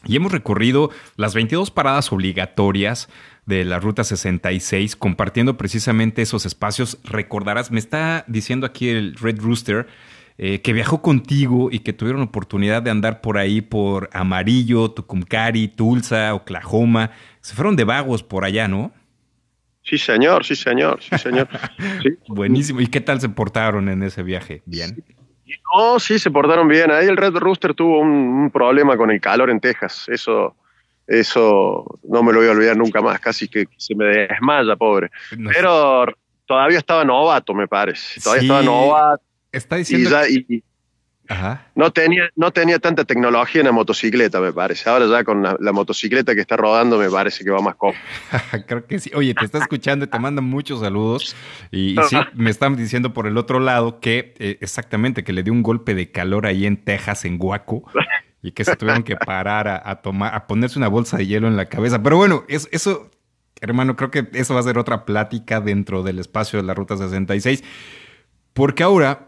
[0.04, 3.08] Y hemos recorrido las 22 paradas obligatorias
[3.46, 6.98] de la Ruta 66, compartiendo precisamente esos espacios.
[7.02, 9.86] Recordarás, me está diciendo aquí el Red Rooster
[10.38, 15.68] eh, que viajó contigo y que tuvieron oportunidad de andar por ahí por Amarillo, Tucumcari,
[15.68, 17.10] Tulsa, Oklahoma.
[17.40, 18.92] Se fueron de vagos por allá, ¿no?
[19.82, 21.48] Sí, señor, sí, señor, sí, señor.
[22.02, 22.10] Sí.
[22.28, 22.80] Buenísimo.
[22.80, 24.62] ¿Y qué tal se portaron en ese viaje?
[24.66, 25.02] Bien.
[25.74, 26.90] No, sí, se portaron bien.
[26.90, 30.04] Ahí el Red Rooster tuvo un, un problema con el calor en Texas.
[30.08, 30.56] Eso,
[31.06, 33.20] eso no me lo voy a olvidar nunca más.
[33.20, 35.10] Casi que se me desmaya, pobre.
[35.38, 36.06] No, Pero
[36.46, 38.20] todavía estaba novato, me parece.
[38.20, 38.46] Todavía Sí.
[38.46, 39.22] estaba novato
[39.56, 40.10] Está y, diciendo.
[40.10, 40.64] ya- y- y
[41.28, 41.66] Ajá.
[41.74, 44.88] no, tenía, no tenía tanta tecnología en la motocicleta, me parece.
[44.88, 47.98] Ahora ya con la, la motocicleta que está rodando, me parece que va más cómodo.
[48.68, 49.10] Creo que sí.
[49.14, 51.34] Oye, te está escuchando y te manda muchos saludos.
[51.72, 55.42] Y, y sí, me están diciendo por el otro lado que eh, exactamente que le
[55.42, 57.82] dio un golpe de calor ahí en Texas, en Guaco,
[58.42, 61.48] y que se tuvieron que parar a, a tomar, a ponerse una bolsa de hielo
[61.48, 62.00] en la cabeza.
[62.04, 63.10] Pero bueno, es- eso,
[63.60, 66.96] hermano, creo que eso va a ser otra plática dentro del espacio de la Ruta
[66.96, 67.64] 66.
[68.56, 69.26] Porque ahora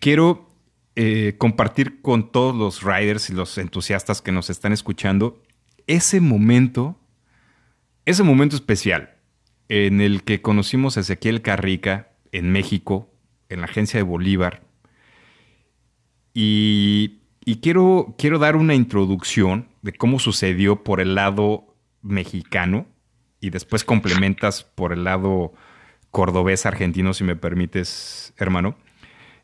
[0.00, 0.48] quiero
[0.96, 5.42] eh, compartir con todos los riders y los entusiastas que nos están escuchando
[5.86, 6.98] ese momento,
[8.06, 9.18] ese momento especial
[9.68, 13.10] en el que conocimos a Ezequiel Carrica en México,
[13.50, 14.62] en la agencia de Bolívar.
[16.32, 22.86] Y, y quiero, quiero dar una introducción de cómo sucedió por el lado mexicano
[23.38, 25.52] y después complementas por el lado
[26.12, 28.76] cordobés argentino, si me permites, hermano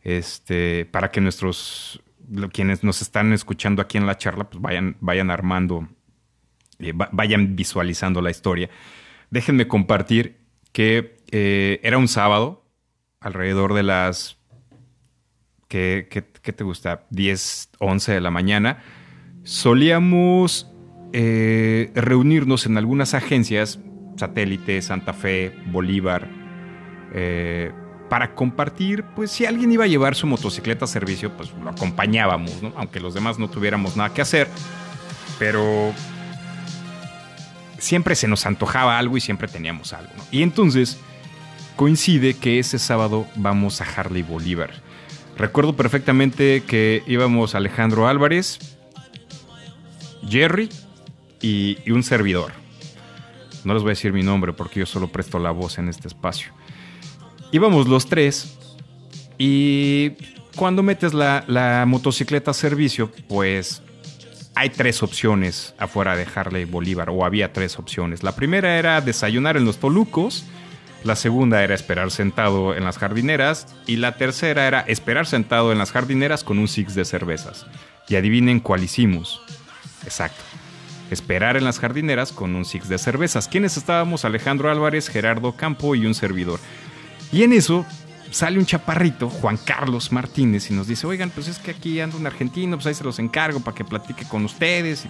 [0.04, 2.00] este, para que nuestros,
[2.52, 5.88] quienes nos están escuchando aquí en la charla, pues vayan, vayan armando,
[6.78, 8.70] eh, va- vayan visualizando la historia.
[9.31, 10.38] Déjenme compartir
[10.72, 12.64] que eh, era un sábado,
[13.20, 14.38] alrededor de las,
[15.66, 17.04] ¿qué, qué, qué te gusta?
[17.11, 18.83] 10, 11 de la mañana.
[19.42, 20.70] Solíamos
[21.12, 23.81] eh, reunirnos en algunas agencias,
[24.16, 26.28] Satélite, Santa Fe, Bolívar,
[27.12, 27.73] eh,
[28.09, 32.62] para compartir, pues si alguien iba a llevar su motocicleta a servicio, pues lo acompañábamos,
[32.62, 32.73] ¿no?
[32.77, 34.49] Aunque los demás no tuviéramos nada que hacer.
[35.38, 35.92] Pero
[37.79, 40.12] siempre se nos antojaba algo y siempre teníamos algo.
[40.31, 40.99] Y entonces
[41.77, 44.71] coincide que ese sábado vamos a Harley Bolívar.
[45.37, 48.59] Recuerdo perfectamente que íbamos Alejandro Álvarez,
[50.29, 50.68] Jerry
[51.40, 52.53] y un servidor.
[53.64, 56.09] No les voy a decir mi nombre porque yo solo presto la voz en este
[56.09, 56.53] espacio.
[57.51, 58.59] Íbamos los tres
[59.39, 60.13] y
[60.57, 63.81] cuando metes la, motocicleta a servicio, pues
[64.57, 68.25] hay tres opciones afuera de Harley Bolívar, o había tres opciones.
[68.25, 70.45] La primera era desayunar en los Tolucos,
[71.05, 73.69] La segunda era esperar sentado en las jardineras.
[73.87, 77.67] Y la tercera era esperar sentado en las jardineras con un six de cervezas.
[78.09, 79.41] Y adivinen cuál hicimos.
[80.03, 80.43] Exacto.
[81.13, 83.47] Esperar en las jardineras con un six de cervezas.
[83.47, 84.25] ¿Quiénes estábamos?
[84.25, 86.59] Alejandro Álvarez, Gerardo Campo y un servidor.
[87.33, 87.85] Y en eso
[88.31, 92.17] sale un chaparrito, Juan Carlos Martínez, y nos dice, oigan, pues es que aquí anda
[92.17, 95.05] un argentino, pues ahí se los encargo para que platique con ustedes.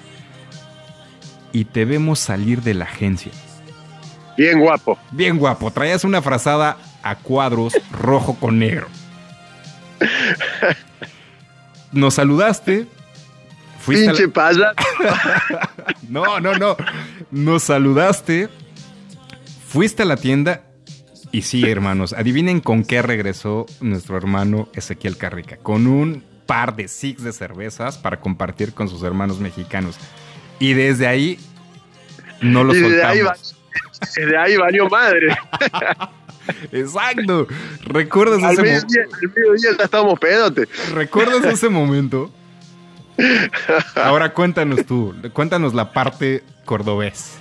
[1.52, 3.32] Y te vemos salir de la agencia.
[4.36, 4.98] Bien guapo.
[5.10, 8.86] Bien guapo, traías una frazada a cuadros rojo con negro.
[11.92, 12.86] Nos saludaste.
[13.80, 14.72] Fuiste a la- Pinche paya.
[16.08, 16.76] No, no, no.
[17.30, 18.48] Nos saludaste.
[19.68, 20.62] Fuiste a la tienda.
[21.30, 25.56] Y sí, hermanos, adivinen con qué regresó nuestro hermano Ezequiel Carrica.
[25.58, 29.96] Con un par de six de cervezas para compartir con sus hermanos mexicanos.
[30.58, 31.38] Y desde ahí
[32.40, 33.56] no lo ahí, va- soltamos.
[34.16, 35.36] desde ahí valió madre.
[36.72, 37.46] Exacto.
[37.84, 40.68] ¿Recuerdas Al ese, mo- mediodía, al mediodía ya estábamos pedotes.
[40.94, 42.32] ¿Recuerdas ese momento?
[43.96, 45.14] Ahora cuéntanos tú.
[45.34, 47.34] Cuéntanos la parte cordobés.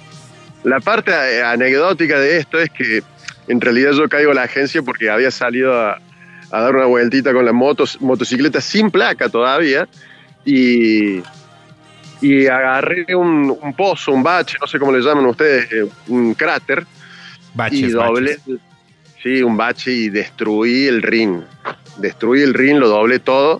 [0.64, 3.02] La parte eh, anecdótica de esto es que
[3.48, 6.00] en realidad yo caigo a la agencia porque había salido a,
[6.52, 9.88] a dar una vueltita con la motos, motocicleta sin placa todavía
[10.46, 11.22] y,
[12.22, 16.34] y agarré un, un pozo, un bache, no sé cómo le llaman ustedes, eh, un
[16.34, 16.86] cráter
[17.54, 18.60] Baches, y doblé, baches.
[19.24, 21.42] sí, un bache y destruí el ring.
[21.98, 23.60] Destruí el ring, lo doblé todo.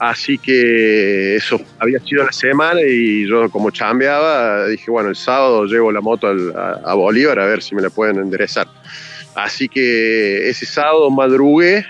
[0.00, 5.64] Así que eso había sido la semana y yo como chambeaba, dije, bueno, el sábado
[5.64, 8.68] llevo la moto a, Bolívar a ver si me la pueden enderezar.
[9.34, 11.84] Así que ese sábado madrugué,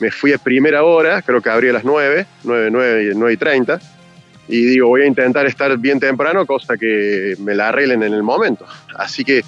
[0.00, 3.36] me fui a primera hora, creo que abrí a las 9, 9, 9, 9 y
[3.36, 3.80] 30.
[4.46, 8.22] Y digo, voy a intentar estar bien temprano, cosa que me la arreglen en el
[8.22, 8.66] momento.
[8.96, 9.42] Así que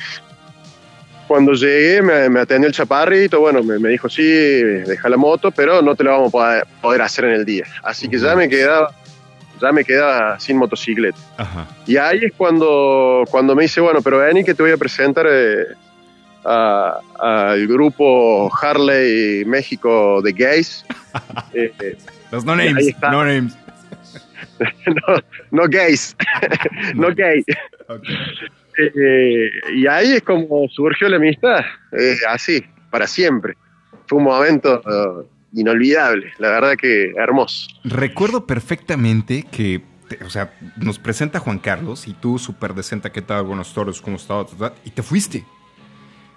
[1.30, 5.52] cuando llegué me, me atendió el chaparrito, bueno, me, me dijo, sí, deja la moto,
[5.52, 7.64] pero no te lo vamos a poder, hacer en el día.
[7.84, 8.90] Así que ya me quedaba,
[9.62, 11.16] ya me quedaba sin motocicleta.
[11.36, 11.68] Ajá.
[11.86, 15.24] Y ahí es cuando, cuando me dice, bueno, pero vení que te voy a presentar
[15.30, 15.66] eh,
[16.44, 20.84] a- al grupo Harley México de Gays.
[21.54, 21.96] Eh,
[22.32, 22.92] Los no names.
[23.02, 23.56] No names.
[24.86, 25.16] no,
[25.52, 26.16] no gays,
[26.94, 27.44] no gay.
[28.94, 31.60] Eh, y ahí es como surgió la amistad,
[31.92, 33.56] eh, así, para siempre.
[34.06, 37.68] Fue un momento eh, inolvidable, la verdad que hermoso.
[37.84, 39.82] Recuerdo perfectamente que,
[40.24, 43.44] o sea, nos presenta Juan Carlos y tú, súper decente, ¿qué tal?
[43.44, 44.46] Buenos toros, ¿cómo estás?
[44.84, 45.44] Y te fuiste.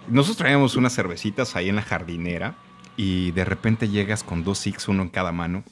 [0.08, 2.54] Nosotros traíamos unas cervecitas ahí en la jardinera
[2.96, 5.64] y de repente llegas con dos six, uno en cada mano.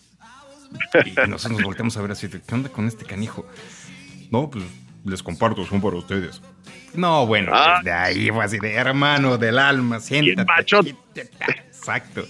[1.04, 3.46] Y nosotros nos volteamos a ver así, ¿qué onda con este canijo?
[4.30, 4.64] No, pues
[5.04, 6.40] les comparto, son para ustedes.
[6.94, 7.80] No, bueno, Ah.
[7.82, 10.44] desde ahí fue así de hermano del alma, siéntate.
[10.46, 10.94] machote.
[11.14, 12.24] Exacto.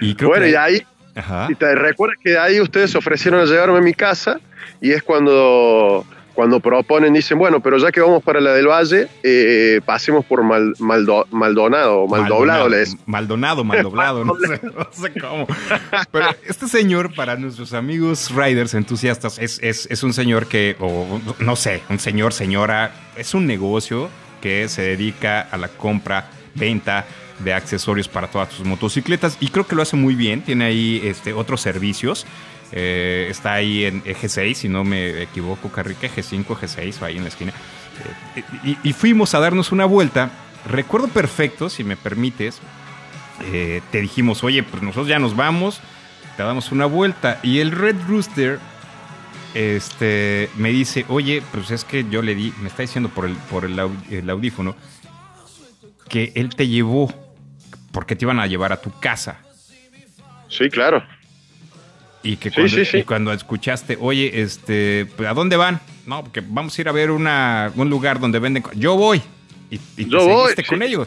[0.00, 0.50] Y creo bueno, que...
[0.52, 0.82] y ahí,
[1.14, 1.48] Ajá.
[1.50, 4.40] y te recuerdas que ahí ustedes ofrecieron a llevarme a mi casa
[4.80, 9.08] y es cuando, cuando proponen, dicen, bueno, pero ya que vamos para la del Valle,
[9.22, 13.00] eh, pasemos por Mal- Maldo- Maldonado, Maldoblado, le decían.
[13.06, 15.46] Maldonado, Maldoblado, no sé, no sé cómo.
[16.10, 21.20] Pero este señor, para nuestros amigos riders entusiastas, es, es, es un señor que, o
[21.38, 24.08] no sé, un señor, señora, es un negocio
[24.42, 27.06] que se dedica a la compra, venta
[27.38, 30.42] de accesorios para todas tus motocicletas y creo que lo hace muy bien.
[30.42, 32.26] Tiene ahí este, otros servicios.
[32.76, 37.02] Eh, está ahí en eje 6, si no me equivoco, Carrica, eje 5, eje 6,
[37.02, 37.52] ahí en la esquina.
[38.34, 40.32] Eh, y, fuimos a darnos una vuelta.
[40.68, 42.60] Recuerdo perfecto, si me permites,
[43.52, 45.80] eh, te dijimos, oye, pues nosotros ya nos vamos,
[46.36, 47.38] te damos una vuelta.
[47.44, 48.58] Y el Red Rooster
[49.54, 53.36] este, me dice, oye, pues es que yo le di, me está diciendo por el,
[53.36, 54.74] por el audífono,
[56.08, 57.14] que él te llevó,
[57.92, 59.38] porque te iban a llevar a tu casa.
[60.48, 61.04] Sí, claro.
[62.24, 62.96] Y que cuando, sí, sí.
[62.98, 65.80] y cuando escuchaste, oye, este, ¿a dónde van?
[66.06, 68.64] No, porque vamos a ir a ver una, un lugar donde venden.
[68.74, 69.22] Yo voy.
[69.70, 71.06] Y, y te Yo voy, seguiste con ellos.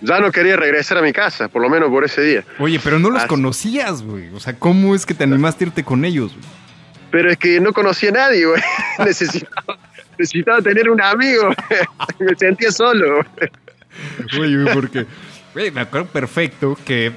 [0.00, 2.44] Ya no quería regresar a mi casa, por lo menos por ese día.
[2.60, 4.28] Oye, pero no los Así- conocías, güey.
[4.32, 6.32] O sea, ¿cómo es que te animaste a irte con ellos?
[6.32, 6.44] güey?
[7.10, 8.62] Pero es que no conocía a nadie, güey.
[9.04, 9.76] necesitaba,
[10.16, 11.50] necesitaba tener un amigo.
[12.20, 13.24] Me sentía solo.
[14.38, 15.06] Oye, güey, porque
[15.52, 17.10] güey, me acuerdo perfecto que,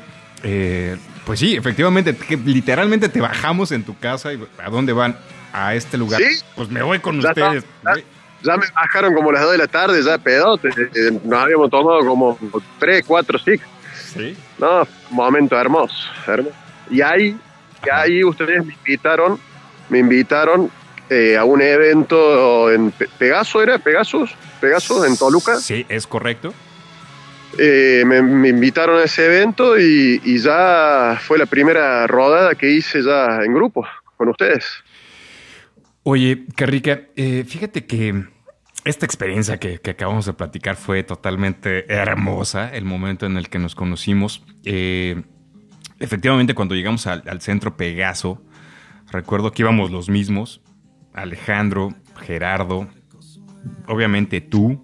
[0.44, 5.18] eh, pues sí, efectivamente, que literalmente te bajamos en tu casa y ¿a dónde van?
[5.54, 6.22] A este lugar.
[6.22, 6.40] ¿Sí?
[6.56, 7.64] Pues me voy con Ya ustedes.
[7.64, 7.94] está.
[8.44, 10.70] Ya me bajaron como las 2 de la tarde, ya pedote.
[10.70, 12.40] Eh, Nos habíamos tomado como
[12.80, 13.62] 3, 4, 6.
[14.16, 14.36] Sí.
[14.58, 15.96] No, momento hermoso,
[16.26, 16.56] hermoso.
[16.90, 17.38] Y ahí,
[17.86, 19.40] y ahí ustedes me invitaron,
[19.90, 20.72] me invitaron
[21.10, 23.78] eh, a un evento en Pe- Pegaso, ¿era?
[23.78, 24.32] ¿Pegasus?
[24.60, 25.58] ¿Pegasus en Toluca?
[25.58, 26.54] Sí, es correcto.
[27.58, 33.44] Eh, me, invitaron a ese evento y, ya fue la primera rodada que hice ya
[33.44, 33.86] en grupo
[34.18, 34.66] con ustedes.
[36.04, 38.26] Oye, Carrica, eh, fíjate que
[38.86, 43.76] esta experiencia que, acabamos de platicar fue totalmente hermosa, el momento en el que nos
[43.76, 44.44] conocimos.
[44.66, 45.22] Eh,
[46.00, 48.42] efectivamente, cuando llegamos al centro Pegaso,
[49.12, 50.62] recuerdo que íbamos los mismos,
[51.14, 52.88] Alejandro, Gerardo,
[53.88, 54.84] obviamente tú,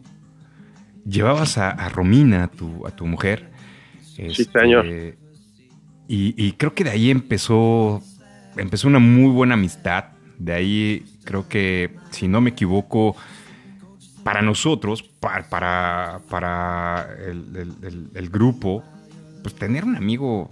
[1.08, 3.50] llevabas a, a Romina, a tu, a tu mujer.
[4.16, 4.86] Sí, señor.
[6.08, 8.02] Y, y creo que de ahí empezó,
[8.56, 10.06] empezó una muy buena amistad.
[10.38, 13.16] De ahí creo que, si no me equivoco,
[14.24, 18.84] para nosotros, para, para, para el, el- el- el grupo,
[19.42, 20.50] pues tener un amigo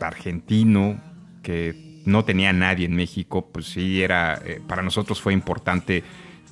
[0.00, 1.00] argentino
[1.42, 6.04] que no tenía nadie en México, pues sí era, eh, para nosotros fue importante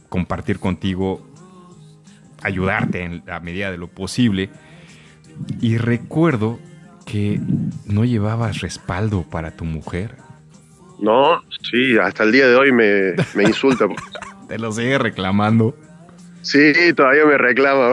[0.08, 1.26] compartir contigo,
[2.44, 4.50] ayudarte en la medida de lo posible.
[5.60, 6.60] Y recuerdo
[7.06, 7.40] que
[7.86, 10.16] no llevabas respaldo para tu mujer.
[11.00, 13.86] No, sí, hasta el día de hoy me, me insulta.
[14.48, 15.76] Te lo sigue reclamando.
[16.42, 17.92] Sí, todavía me reclama.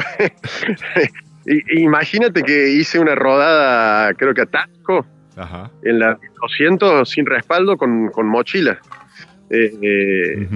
[1.76, 5.72] Imagínate que hice una rodada, creo que a Tasco, Ajá.
[5.84, 8.80] en la 200 sin respaldo con, con mochila.
[9.50, 10.48] Eh, eh,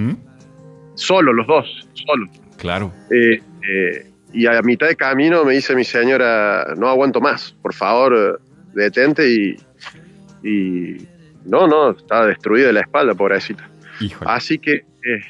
[0.94, 2.26] solo, los dos, solo.
[2.58, 2.92] Claro.
[3.10, 7.74] Eh, eh, y a mitad de camino me dice mi señora, no aguanto más, por
[7.74, 8.40] favor,
[8.74, 9.56] detente y,
[10.42, 11.08] y
[11.44, 13.68] no, no, estaba destruida la espalda, pobrecita.
[14.00, 14.30] Híjole.
[14.30, 15.22] Así que, eh,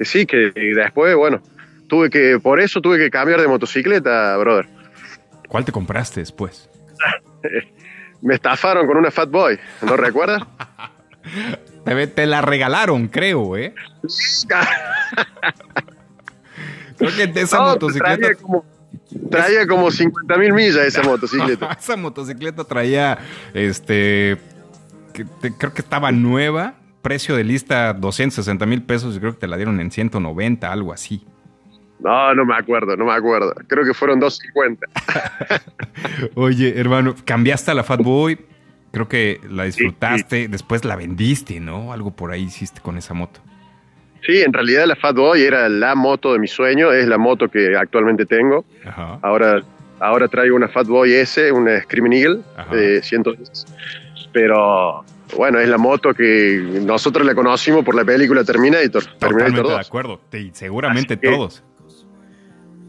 [0.00, 1.42] sí, que después, bueno,
[1.88, 4.66] tuve que, por eso tuve que cambiar de motocicleta, brother.
[5.48, 6.68] ¿Cuál te compraste después?
[8.22, 10.42] Me estafaron con una Fat Boy, ¿no recuerdas?
[11.84, 13.72] Te, te la regalaron, creo, ¿eh?
[16.98, 18.16] Creo que de esa No, motocicleta.
[18.16, 18.64] Traía como,
[19.30, 21.72] traía como 50 mil millas esa motocicleta.
[21.78, 23.18] esa motocicleta traía,
[23.54, 24.38] este,
[25.12, 29.38] que te- creo que estaba nueva, precio de lista 260 mil pesos y creo que
[29.40, 31.24] te la dieron en 190, algo así.
[31.98, 33.54] No, no me acuerdo, no me acuerdo.
[33.68, 34.86] Creo que fueron 250.
[36.34, 38.38] Oye, hermano, cambiaste a la Fat Boy,
[38.92, 41.92] creo que la disfrutaste, después la vendiste, ¿no?
[41.92, 43.40] Algo por ahí hiciste con esa moto.
[44.26, 47.48] Sí, en realidad la Fat Boy era la moto de mi sueño, es la moto
[47.48, 48.64] que actualmente tengo.
[48.84, 49.20] Ajá.
[49.22, 49.62] Ahora,
[50.00, 52.40] ahora traigo una Fat Boy S, una Screaming Eagle
[52.72, 53.66] de 110.
[54.32, 55.04] Pero
[55.36, 59.72] bueno, es la moto que nosotros la conocimos por la película Terminator, Totalmente Terminator de
[59.74, 60.20] 2, acuerdo.
[60.32, 61.62] Y seguramente que- todos.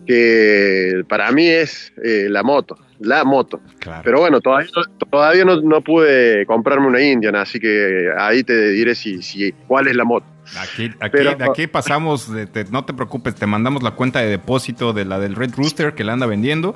[0.05, 3.59] que para mí es eh, la moto, la moto.
[3.79, 4.01] Claro.
[4.03, 4.69] Pero bueno, todavía,
[5.09, 9.87] todavía no, no pude comprarme una Indian, así que ahí te diré si, si cuál
[9.87, 10.25] es la moto.
[10.59, 14.19] Aquí, aquí, Pero- de aquí pasamos, de- te- no te preocupes, te mandamos la cuenta
[14.19, 16.75] de depósito de la del Red Rooster que la anda vendiendo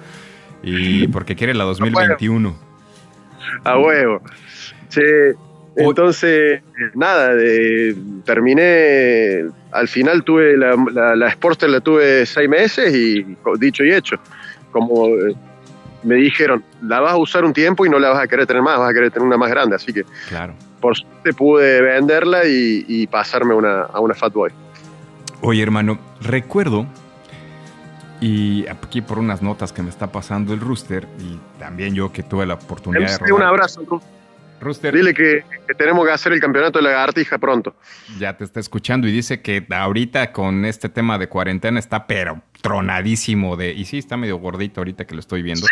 [0.64, 2.56] y porque quiere la 2021.
[3.64, 4.22] A huevo.
[4.90, 5.02] Sí,
[5.78, 6.62] entonces,
[6.94, 7.96] nada, de-
[8.26, 13.26] terminé, al final tuve la, la, la Sportster la tuve seis meses y
[13.60, 14.18] dicho y hecho,
[14.72, 15.34] como eh,
[16.04, 18.62] me dijeron, la vas a usar un tiempo y no la vas a querer tener
[18.62, 20.54] más, vas a querer tener una más grande, así que Claro.
[20.82, 24.52] Por suerte pude venderla y, y pasarme una, a una Fat Boy.
[25.42, 26.86] Oye, hermano, recuerdo,
[28.20, 32.22] y aquí por unas notas que me está pasando el Rooster, y también yo que
[32.24, 33.48] tuve la oportunidad de Dale un rodar.
[33.50, 33.82] abrazo.
[34.62, 37.76] Rooster dile que, que tenemos que hacer el campeonato de lagartija pronto.
[38.20, 42.42] ya te está escuchando y dice que ahorita con este tema de cuarentena está pero
[42.62, 43.72] tronadísimo de...
[43.74, 45.66] Y sí, está medio gordito ahorita que lo estoy viendo.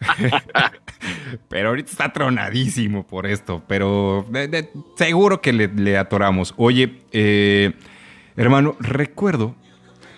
[1.48, 6.54] pero ahorita está tronadísimo por esto, pero de- de- seguro que le, le atoramos.
[6.56, 7.72] Oye, eh,
[8.36, 9.54] hermano, recuerdo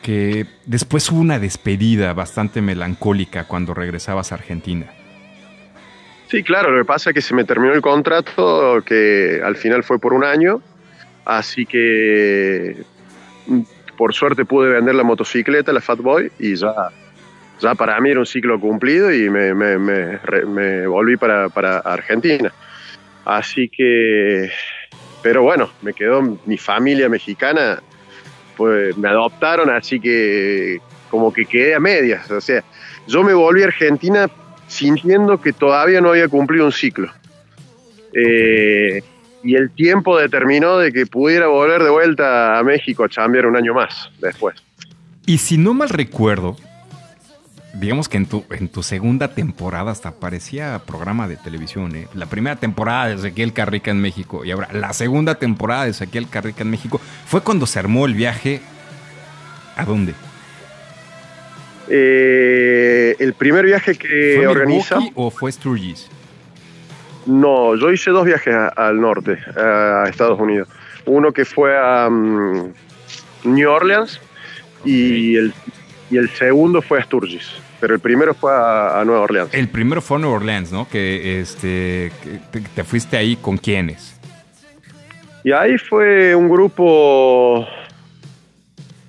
[0.02, 4.86] que después hubo una despedida bastante melancólica cuando regresabas a Argentina.
[6.32, 9.84] Sí, claro, lo que pasa es que se me terminó el contrato, que al final
[9.84, 10.62] fue por un año,
[11.26, 12.74] así que
[13.48, 13.60] mm,
[13.98, 16.72] por suerte pude vender la motocicleta, la Fat Boy, y ya,
[17.60, 21.80] ya para mí era un ciclo cumplido y me, me- me me volví para, para
[21.80, 22.50] Argentina.
[23.26, 24.50] Así que,
[25.22, 27.82] pero bueno, me quedó mi familia mexicana,
[28.56, 30.80] pues me adoptaron, así que
[31.10, 32.64] como que quedé a medias, o sea,
[33.06, 34.30] yo me volví a Argentina
[34.72, 37.12] sintiendo que todavía no había cumplido un ciclo.
[38.14, 39.02] Eh,
[39.44, 43.56] y el tiempo determinó de que pudiera volver de vuelta a México a chambear un
[43.56, 44.56] año más después.
[45.26, 46.56] Y si no mal recuerdo,
[47.74, 52.08] digamos que en tu, en tu segunda temporada hasta parecía programa de televisión, ¿eh?
[52.14, 56.28] La primera temporada de Ezequiel Carrica en México y ahora la segunda temporada de Ezequiel
[56.28, 58.60] Carrica en México fue cuando se armó el viaje.
[59.76, 60.14] ¿A dónde?
[61.94, 65.04] Eh, el primer viaje que ¿Fue organizamos.
[65.10, 66.08] Milwaukee o fue Sturgis?
[67.26, 70.68] No, yo hice dos viajes a- al norte, a Estados Unidos.
[71.04, 72.72] Uno que fue a mm,
[73.44, 74.18] New Orleans
[74.86, 75.52] y el,
[76.10, 77.46] y el segundo fue a Sturgis.
[77.78, 79.52] Pero el primero fue a, a Nueva Orleans.
[79.52, 80.88] El primero fue a Nueva Orleans, ¿no?
[80.88, 84.16] Que este que te, te fuiste ahí con quiénes.
[85.44, 87.66] Y ahí fue un grupo.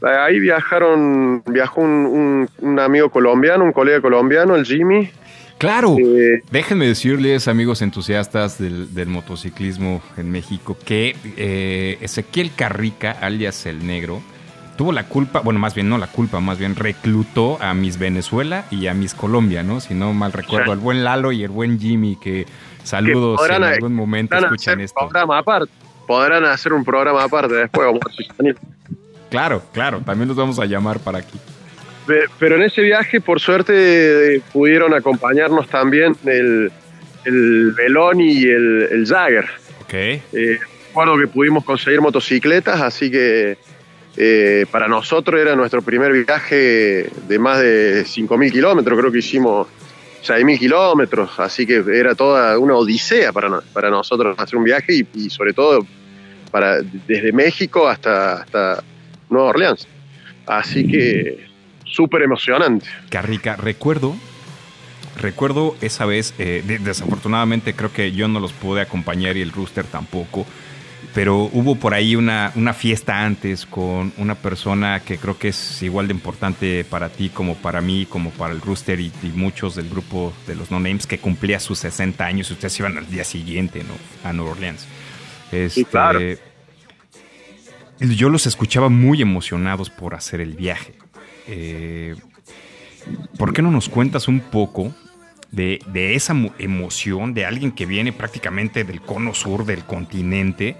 [0.03, 5.09] Ahí viajaron, viajó un, un- un amigo colombiano, un colega colombiano, el Jimmy.
[5.57, 5.95] Claro.
[5.97, 13.65] Eh, Déjenme decirles, amigos entusiastas del, del motociclismo en México, que eh, Ezequiel Carrica, alias
[13.65, 14.21] El Negro,
[14.77, 18.65] tuvo la culpa, bueno, más bien no la culpa, más bien reclutó a Miss Venezuela
[18.71, 19.79] y a Miss Colombia, ¿no?
[19.79, 22.45] Si no mal recuerdo, al buen Lalo y el buen Jimmy, que
[22.83, 24.99] saludos Que podrán si en algún momento podrán escuchan hacer esto.
[25.01, 25.71] un programa aparte.
[26.07, 27.87] Podrán hacer un programa aparte después.
[27.87, 27.99] como-
[29.33, 31.39] Claro, claro, también los vamos a llamar para aquí.
[32.05, 36.71] Pe- Pero en ese viaje, por suerte, eh, pudieron acompañarnos también el,
[37.25, 39.45] el Beloni y el, el Jagger.
[39.81, 39.93] Ok.
[39.95, 40.59] Eh,
[40.89, 43.57] recuerdo que pudimos conseguir motocicletas, así que
[44.17, 49.65] eh, para nosotros era nuestro primer viaje de más de 5.000 kilómetros, creo que hicimos
[50.23, 55.07] 6.000 kilómetros, así que era toda una odisea para, para nosotros hacer un viaje y,
[55.25, 55.83] y sobre todo
[56.51, 58.83] para, desde México hasta, hasta
[59.33, 59.87] Nueva Orleans.
[60.47, 61.45] Así que
[61.85, 62.85] súper emocionante.
[63.09, 64.15] Carrica, recuerdo,
[65.19, 69.51] recuerdo esa vez, eh, de- desafortunadamente creo que yo no los pude acompañar y el
[69.51, 70.45] Rooster tampoco,
[71.13, 75.83] pero hubo por ahí una, una fiesta antes con una persona que creo que es
[75.83, 79.75] igual de importante para ti como para mí, como para el Rooster y, y muchos
[79.75, 83.09] del grupo de los No Names que cumplía sus 60 años y ustedes iban al
[83.09, 84.27] día siguiente ¿no?
[84.27, 84.87] a Nueva Orleans.
[85.51, 86.19] Este, claro.
[88.03, 90.93] Yo los escuchaba muy emocionados por hacer el viaje.
[91.47, 92.15] Eh,
[93.37, 94.93] ¿Por qué no nos cuentas un poco
[95.51, 95.79] de,
[96.15, 100.75] esa mo- emoción de alguien que viene prácticamente del cono sur del continente?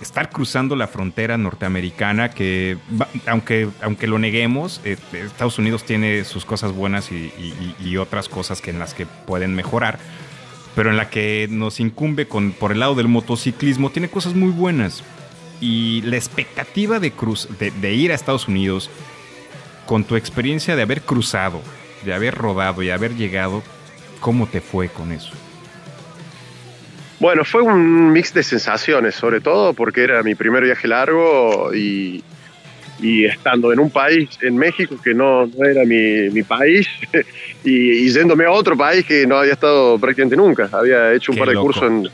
[0.00, 2.76] Estar cruzando la frontera norteamericana que,
[3.26, 8.28] aunque, aunque lo neguemos, eh, Estados Unidos tiene sus cosas buenas y, y- y otras
[8.28, 9.98] cosas que en las que pueden mejorar,
[10.74, 14.50] pero en la que nos incumbe con, por el lado del motociclismo, tiene cosas muy
[14.50, 15.02] buenas.
[15.60, 18.90] Y la expectativa de, cruz, de, de ir a Estados Unidos,
[19.86, 21.60] con tu experiencia de haber cruzado,
[22.04, 23.62] de haber rodado y haber llegado,
[24.20, 25.32] ¿cómo te fue con eso?
[27.20, 32.22] Bueno, fue un mix de sensaciones, sobre todo porque era mi primer viaje largo y,
[33.00, 36.86] y estando en un país, en México, que no, no era mi, mi país,
[37.64, 40.68] y, y yéndome a otro país que no había estado prácticamente nunca.
[40.72, 41.66] Había hecho un Qué par de loco.
[41.66, 42.08] cursos en-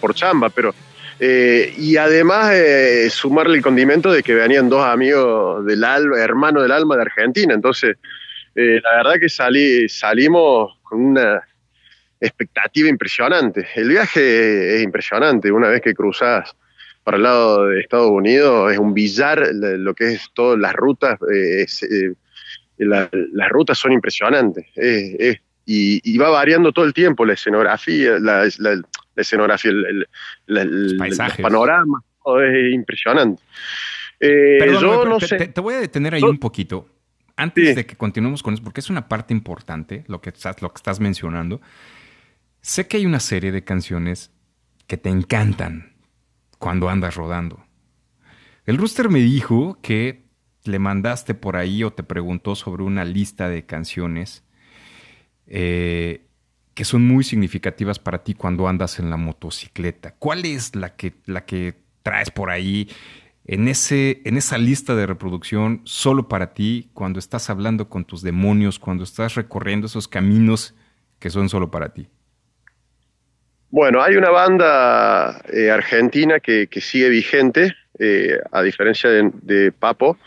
[0.00, 0.74] por chamba, pero...
[1.20, 6.62] eh, y además eh, sumarle el condimento de que venían dos amigos del alma, hermano
[6.62, 7.54] del alma de Argentina.
[7.54, 7.96] Entonces,
[8.54, 11.42] eh, la verdad que salí, salimos con una
[12.20, 13.66] expectativa impresionante.
[13.76, 15.52] El viaje es impresionante.
[15.52, 16.54] Una vez que cruzas
[17.04, 20.74] para el lado de Estados Unidos, es un billar, la- lo que es todas las
[20.74, 21.18] rutas,
[22.76, 24.66] las rutas son impresionantes.
[24.74, 28.48] Es- es- y, va variando todo el tiempo la escenografía, la-
[29.20, 30.06] la escenografía, el,
[30.48, 30.98] el- el-
[31.42, 33.42] panoramas, todo es impresionante.
[34.18, 35.36] Eh, Perdóname, yo no te, sé.
[35.36, 36.88] te- te voy a detener ahí Yo- un poquito.
[37.36, 37.74] Antes Sí.
[37.74, 40.76] de que continuemos con eso, porque es una parte importante lo que, estás, lo que
[40.76, 41.60] estás mencionando.
[42.60, 44.30] Sé que hay una serie de canciones
[44.86, 45.94] que te encantan
[46.58, 47.64] cuando andas rodando.
[48.66, 50.24] El Rooster me dijo que
[50.64, 54.44] le mandaste por ahí o te preguntó sobre una lista de canciones
[55.46, 56.26] eh,
[56.74, 60.14] que son muy significativas para ti cuando andas en la motocicleta.
[60.18, 62.88] ¿Cuál es la que, la que traes por ahí
[63.44, 68.22] en, ese, en esa lista de reproducción solo para ti cuando estás hablando con tus
[68.22, 70.74] demonios, cuando estás recorriendo esos caminos
[71.18, 72.08] que son solo para ti?
[73.70, 79.70] Bueno, hay una banda eh, argentina que, que sigue vigente, eh, a diferencia de, de
[79.72, 80.18] Papo,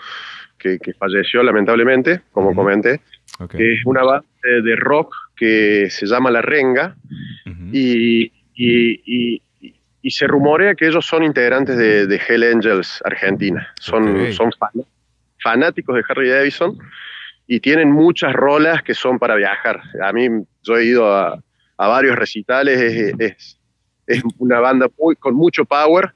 [0.57, 3.01] que, que falleció lamentablemente, como comenté,
[3.39, 3.55] Ok.
[3.55, 6.95] que es una banda de rock que se llama La Renga
[7.73, 9.41] y, y- y-
[10.05, 13.73] y se rumorea que ellos son integrantes de, de Hell Angels Argentina.
[13.79, 14.85] Son, son fan-
[15.41, 16.77] fanáticos de Harry Davidson
[17.47, 19.81] y tienen muchas rolas que son para viajar.
[20.01, 20.27] A mí,
[20.61, 21.41] yo he ido a,
[21.77, 23.59] a varios recitales, es, es-
[24.07, 26.11] es una banda muy- con mucho power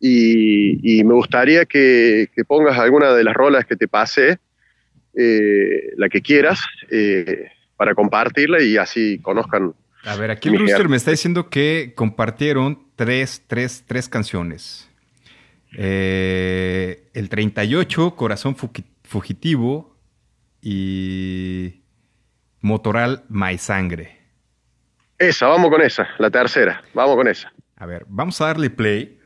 [0.00, 4.38] y, y me gustaría que, que pongas alguna de las rolas que te pasé,
[5.14, 9.72] eh, la que quieras, eh, para compartirla y así conozcan.
[10.04, 14.90] A ver, aquí el Rooster me está diciendo que compartieron tres, tres, tres canciones.
[15.76, 19.96] Eh, el 38, Corazón Fugi- Fugitivo.
[20.60, 21.82] y
[22.60, 24.18] Motoral My Sangre.
[25.16, 27.52] Esa, vamos con esa, la tercera, vamos con esa.
[27.76, 29.20] A ver, vamos a darle play.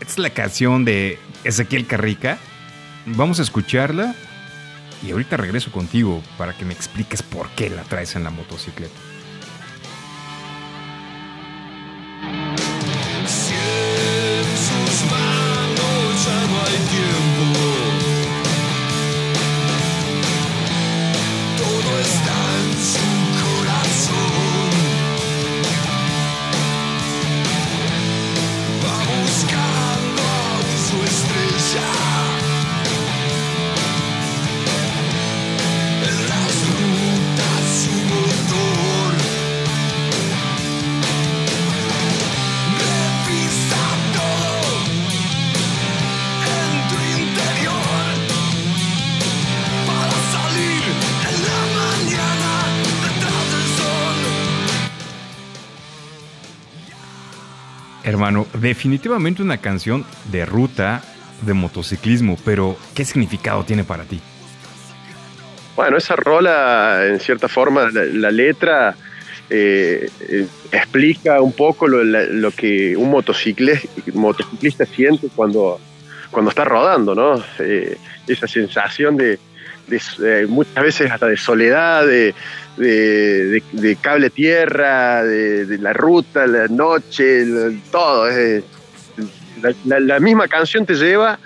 [0.00, 2.38] Esta es la canción de Ezequiel Carrica.
[3.06, 4.14] Vamos a escucharla
[5.02, 9.09] y ahorita regreso contigo para que me expliques por qué la traes en la motocicleta.
[58.60, 61.02] Definitivamente una canción de ruta
[61.42, 64.20] de motociclismo, pero ¿qué significado tiene para ti?
[65.76, 68.94] Bueno, esa rola, en cierta forma, la, letra
[69.48, 75.80] eh, eh, explica un poco lo, que un motociclista, siente cuando,
[76.30, 77.42] cuando está rodando, ¿no?
[77.60, 77.96] Eh,
[78.26, 79.38] esa sensación de,
[79.86, 82.34] de- muchas veces hasta de soledad, de,
[82.86, 87.44] de- cable tierra, de, de la ruta, la noche,
[87.90, 88.28] todo.
[88.28, 88.64] es-
[89.62, 91.38] la, la- la misma canción te lleva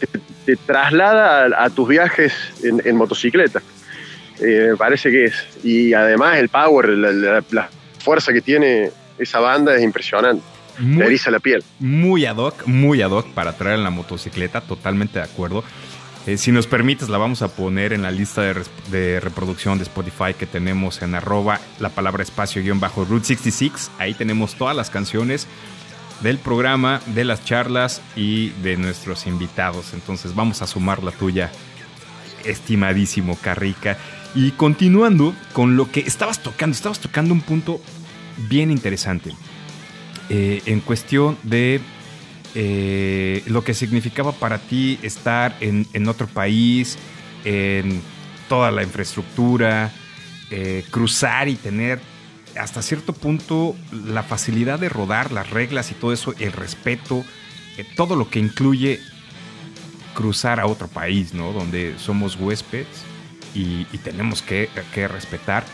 [0.00, 0.06] te,
[0.46, 3.60] te traslada a, a tus viajes en, en motocicleta.
[4.40, 5.34] Eh, me parece que es.
[5.62, 7.68] Y además el power, la,
[7.98, 10.42] fuerza que tiene esa banda es impresionante.
[10.76, 11.62] Te Muy, eriza la piel.
[11.78, 15.62] muy ad hoc, muy ad hoc para traer en la motocicleta, totalmente de acuerdo.
[16.26, 18.42] Eh, si nos permites, la vamos a poner en la lista
[18.90, 23.90] de, reproducción de Spotify que tenemos en arroba la palabra espacio guion bajo Route 66.
[23.98, 25.48] Ahí tenemos todas las canciones
[26.22, 29.94] del programa, de las charlas y de nuestros invitados.
[29.94, 31.50] Entonces vamos a sumar la tuya,
[32.44, 33.98] estimadísimo Carrica.
[34.36, 37.80] Y continuando con lo que estabas tocando, estabas tocando un punto
[38.48, 39.34] bien interesante
[40.28, 41.80] eh, en cuestión de
[42.54, 46.98] eh, lo que significaba para ti estar en, en otro país,
[47.44, 48.02] en
[48.48, 49.90] toda la infraestructura,
[50.50, 52.00] eh, cruzar y tener
[52.58, 57.24] hasta cierto punto la facilidad de rodar, las reglas y todo eso, el respeto,
[57.78, 59.00] eh, todo lo que incluye
[60.14, 61.52] cruzar a otro país, ¿no?
[61.52, 62.86] Donde somos huéspedes
[63.54, 65.64] y, y tenemos que, que respetar.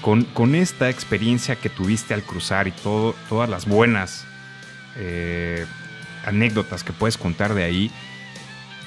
[0.00, 4.24] Con, con esta experiencia que tuviste al cruzar y todo, todas las buenas
[4.96, 5.66] eh,
[6.24, 7.90] anécdotas que puedes contar de ahí,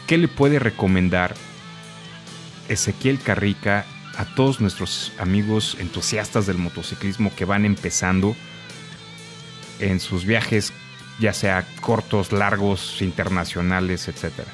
[0.07, 1.35] ¿qué le puede recomendar
[2.69, 3.85] Ezequiel Carrica
[4.17, 8.35] a todos nuestros amigos entusiastas del motociclismo que van empezando
[9.79, 10.73] en sus viajes,
[11.19, 14.49] ya sea cortos, largos, internacionales, etcétera?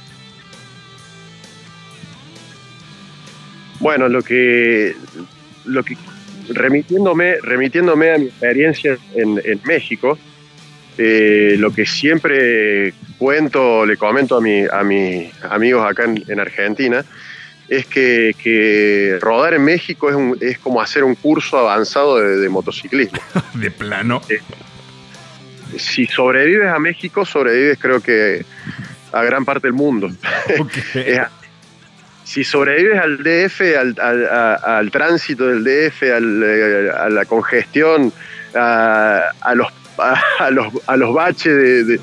[3.80, 4.96] Bueno, lo que,
[5.66, 5.98] lo que
[6.50, 10.18] remitiéndome, remitiéndome a mi experiencia en, en México,
[10.98, 16.40] eh, lo que siempre cuento, le comento a, mi, a mis amigos acá en, en
[16.40, 17.04] Argentina,
[17.70, 22.38] es que, que rodar en México es, un- es como hacer un curso avanzado de,
[22.38, 23.20] de motociclismo.
[23.56, 24.22] De plano.
[25.78, 28.46] Si sobrevives a México, sobrevives creo que
[29.12, 30.10] a gran parte del mundo.
[32.24, 37.24] Si sobrevives al DF, al, al- a- al tránsito del DF, al, eh, a la
[37.24, 38.12] congestión,
[38.54, 39.68] a, a los,
[39.98, 42.00] a, los, a los baches de, de-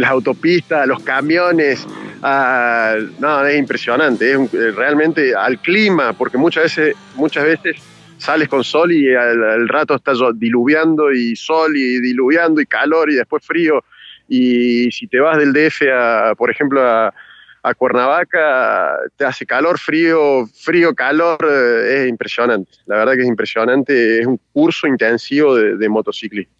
[0.00, 1.86] las autopistas, a los camiones,
[2.22, 7.76] a- no, es impresionante, es un- eh, realmente al clima, porque muchas veces, muchas veces
[8.18, 13.10] sales con sol y al, rato está yo- diluviando y sol y diluviando y calor
[13.10, 13.84] y después frío.
[14.28, 17.14] Y si te vas del DF, a, por ejemplo, a,
[17.62, 22.70] a Cuernavaca, te hace calor, frío, frío, calor, eh, es impresionante.
[22.86, 26.52] La verdad que es impresionante, es un curso intensivo de, de motociclismo.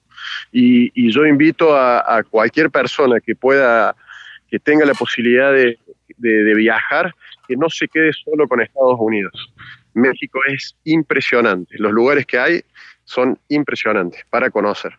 [0.52, 3.94] Y, y yo invito a, a cualquier persona que pueda,
[4.50, 5.78] que tenga la posibilidad de,
[6.16, 7.14] de- de viajar,
[7.46, 9.52] que no se quede solo con Estados Unidos.
[9.94, 12.62] México es impresionante, los lugares que hay
[13.04, 14.92] son impresionantes para conocer.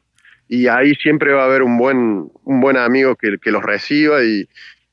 [0.47, 4.23] Y ahí siempre va a haber un buen, un buen amigo que, que los reciba
[4.23, 4.47] y,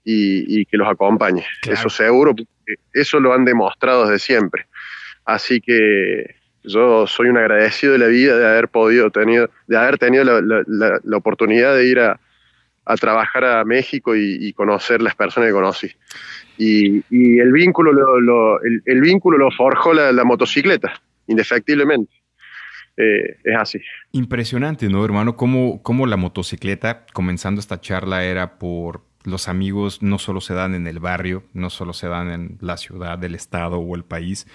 [0.04, 1.44] y- y que los acompañe.
[1.62, 1.78] Claro.
[1.78, 4.66] Eso seguro, porque eso lo han demostrado desde siempre.
[5.24, 6.36] Así que
[6.66, 10.40] yo soy un agradecido de la vida de haber podido tenido, de haber tenido la,
[10.40, 12.20] la- la- la oportunidad de ir a,
[12.84, 15.90] a trabajar a México y, y conocer las personas que conocí.
[16.58, 22.12] Y, y el vínculo lo, lo- el, el vínculo lo forjó la, la motocicleta, indefectiblemente.
[22.96, 23.78] Eh, es así.
[24.12, 25.36] Impresionante, ¿no, hermano?
[25.36, 30.74] Cómo, cómo la motocicleta, comenzando esta charla, era por los amigos, no solo se dan
[30.74, 34.46] en el barrio, no solo se dan en la ciudad, el estado o el país.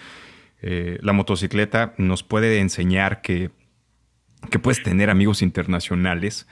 [0.61, 3.49] Eh, la motocicleta nos puede enseñar que,
[4.49, 6.47] que puedes tener amigos internacionales.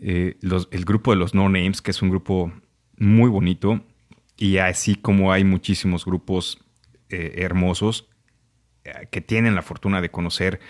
[0.00, 2.52] Eh, el grupo de los No Names, que es un grupo
[2.96, 3.80] muy bonito,
[4.36, 6.64] y así como hay muchísimos grupos
[7.08, 8.08] eh, hermosos
[9.10, 10.60] que tienen la fortuna de conocer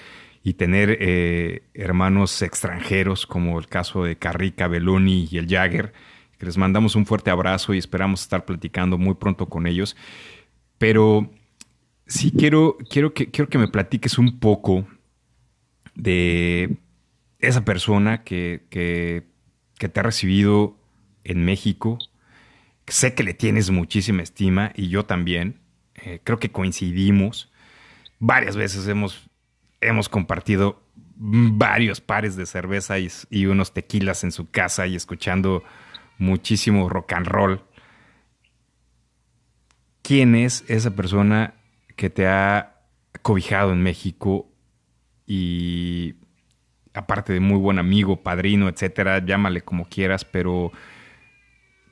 [0.42, 5.92] y tener hermanos extranjeros, como el caso de Carrica, Belloni y el Jagger,
[6.36, 9.96] que les mandamos un fuerte abrazo y esperamos estar platicando muy pronto con ellos.
[10.78, 11.30] Pero
[12.08, 14.86] sí quiero, quiero, que, quiero que me platiques un poco
[15.94, 16.78] de
[17.38, 19.26] esa persona que, que,
[19.78, 20.76] te ha recibido
[21.22, 21.98] en México.
[22.86, 25.60] Sé que le tienes muchísima estima y yo también.
[25.94, 27.52] Eh, creo que coincidimos.
[28.18, 29.28] Varias veces hemos,
[29.80, 30.82] hemos compartido
[31.16, 35.62] varios pares de cerveza y, y unos tequilas en su casa y escuchando
[36.16, 37.62] muchísimo rock and roll.
[40.02, 41.57] ¿Quién es esa persona
[41.98, 42.76] que te ha
[43.22, 44.48] cobijado en México
[45.26, 46.14] y
[46.94, 50.70] aparte de muy buen amigo, padrino, etcétera, llámale como quieras, pero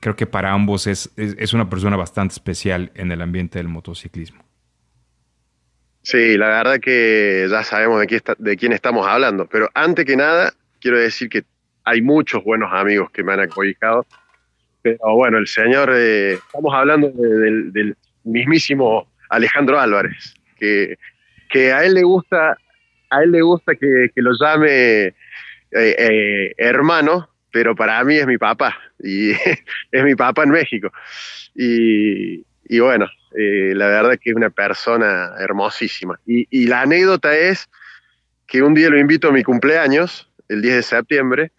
[0.00, 4.44] creo que para ambos es, es, una persona bastante especial en el ambiente del motociclismo.
[6.02, 8.00] Sí, la verdad que ya sabemos
[8.38, 11.42] de, quién estamos hablando, pero antes que nada, quiero decir que
[11.82, 14.06] hay muchos buenos amigos que me han acobijado,
[14.82, 20.98] pero bueno, el señor, eh, estamos hablando de- del, del mismísimo Alejandro Álvarez, que,
[21.48, 22.56] que a él le gusta,
[23.10, 25.14] a él le gusta que, que lo llame eh,
[25.72, 29.30] eh, hermano, pero para mí es mi papá, y
[29.92, 30.92] es mi papá en México.
[31.54, 33.06] Y, y bueno,
[33.36, 36.18] eh, la verdad que es una persona hermosísima.
[36.26, 37.68] Y, y la anécdota es
[38.46, 41.52] que un día lo invito a mi cumpleaños, el 10 de septiembre,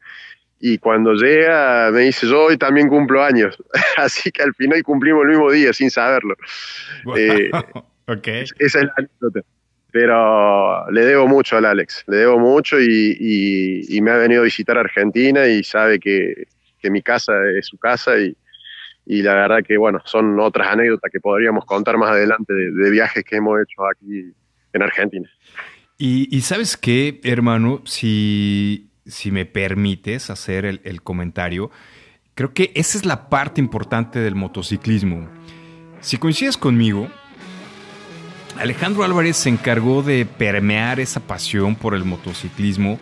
[0.59, 3.57] y cuando llega me dice, yo hoy también cumplo años.
[3.97, 6.35] Así que al final cumplimos el mismo día sin saberlo.
[7.15, 7.49] Eh,
[8.07, 8.27] ok.
[8.27, 9.41] esa es la anécdota.
[9.91, 14.41] Pero le debo mucho al Alex, le debo mucho y, y- y me ha venido
[14.41, 16.47] a visitar a Argentina y sabe que,
[16.79, 18.35] que mi casa es su casa y,
[19.05, 22.91] y la verdad que, bueno, son otras anécdotas que podríamos contar más adelante de, de
[22.91, 24.31] viajes que hemos hecho aquí
[24.73, 25.29] en Argentina.
[25.97, 31.71] Y, y sabes qué, hermano, si, si me permites hacer el, comentario,
[32.35, 35.27] creo que esa es la parte importante del motociclismo.
[36.01, 37.09] Si coincides conmigo,
[38.57, 42.99] Alejandro Álvarez se encargó de permear esa pasión por el motociclismo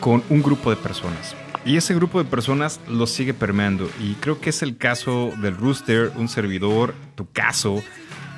[0.00, 1.36] con un grupo de personas.
[1.64, 3.90] Y ese grupo de personas lo sigue permeando.
[4.00, 7.82] Y creo que es el caso del Rooster, un servidor, tu caso.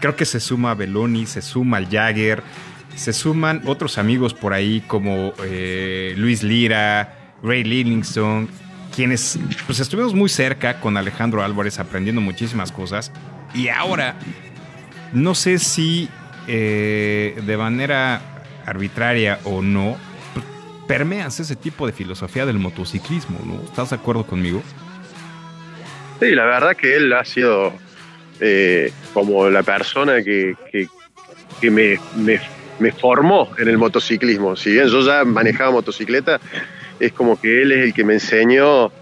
[0.01, 2.43] Creo que se suma a Beloni, se suma al Jagger,
[2.95, 8.49] se suman otros amigos por ahí como eh, Luis Lira, Ray Livingston,
[8.95, 13.11] quienes pues estuvimos muy cerca con Alejandro Álvarez aprendiendo muchísimas cosas.
[13.55, 14.15] Y ahora
[15.13, 16.09] no sé si
[16.47, 18.21] eh, de manera
[18.67, 19.97] arbitraria o no,
[20.87, 23.63] permeas ese tipo de filosofía del motociclismo, ¿no?
[23.65, 24.63] ¿Estás de acuerdo conmigo?
[26.21, 27.73] Sí, la verdad que él ha sido
[28.41, 31.99] eh, como la persona que, que- me-
[32.83, 34.57] me formó en el motociclismo.
[34.57, 36.41] Si bien yo ya manejaba motocicleta,
[37.01, 38.93] es como que él es el que me enseñó,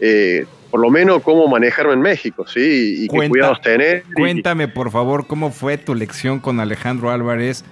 [0.00, 3.04] eh, por lo menos, cómo manejarme en México, ¿sí?
[3.04, 4.04] Y qué cuidados tener.
[4.14, 7.64] Cuéntame, por favor, cómo fue tu lección con Alejandro Álvarez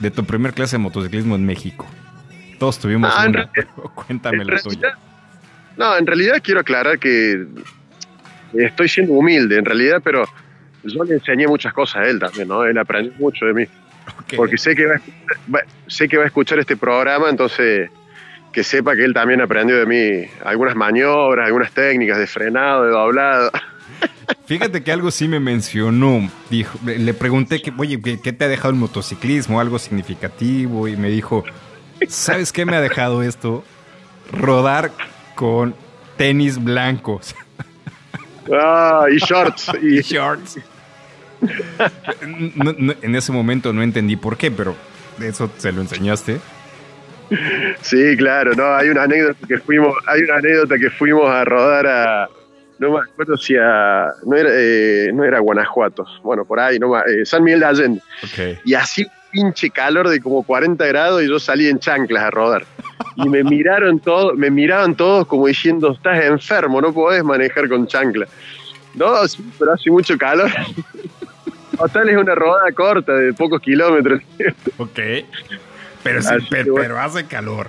[0.00, 1.86] de tu primer clase de motociclismo en México.
[2.58, 4.98] Todos tuvimos Ah, una, realidad- cuéntame la tuya.
[5.76, 7.46] No, en realidad quiero aclarar que
[8.54, 10.24] estoy siendo humilde, en realidad, pero
[10.84, 12.64] yo le enseñé muchas cosas a él también, ¿no?
[12.64, 13.64] Él aprendió mucho de mí.
[14.36, 17.90] Porque sé que va a escuchar, va- sé que va a escuchar este programa, entonces
[18.52, 22.90] que sepa que él también aprendió de mí algunas maniobras, algunas técnicas de frenado, de
[22.90, 23.50] doblado.
[24.46, 26.30] Fíjate que algo sí me mencionó.
[26.50, 29.60] Dijo, le pregunté que, oye, ¿qué, qué te ha dejado el motociclismo?
[29.60, 30.88] Algo significativo.
[30.88, 31.44] Y me dijo,
[32.08, 33.64] ¿sabes qué me ha dejado esto?
[34.32, 34.92] Rodar
[35.34, 35.74] con
[36.16, 37.34] tenis blancos
[38.52, 39.70] Ah, y shorts.
[39.82, 40.58] y Y, shorts.
[42.56, 44.74] No- no- en ese momento no entendí por qué, pero
[45.20, 46.38] eso se lo enseñaste.
[47.82, 51.86] sí, claro, no, hay una anécdota que fuimos, hay una anécdota que fuimos a rodar
[51.86, 52.28] a
[52.78, 56.96] no me acuerdo si a no era, eh, no era Guanajuato, bueno, por ahí, no,
[56.98, 58.00] eh, San Miguel de Allende.
[58.22, 58.58] Ok.
[58.64, 62.64] Y así pinche calor de como 40 grados y yo salí en chanclas a rodar.
[63.16, 67.86] Y me miraron todos, me miraban todos como diciendo, estás enfermo, no podés manejar con
[67.88, 68.30] chanclas.
[68.94, 70.48] No, sí, pero hace mucho calor.
[71.78, 74.20] Total es una rodada corta de pocos kilómetros.
[74.78, 74.98] Ok.
[76.02, 76.82] Pero, sí, pero, que bueno.
[76.84, 77.68] pero hace calor.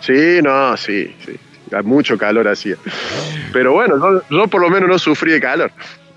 [0.00, 1.38] Sí, no, sí, sí.
[1.82, 2.76] Mucho calor hacía.
[3.52, 5.72] Pero bueno, yo, yo por lo menos no sufrí de calor.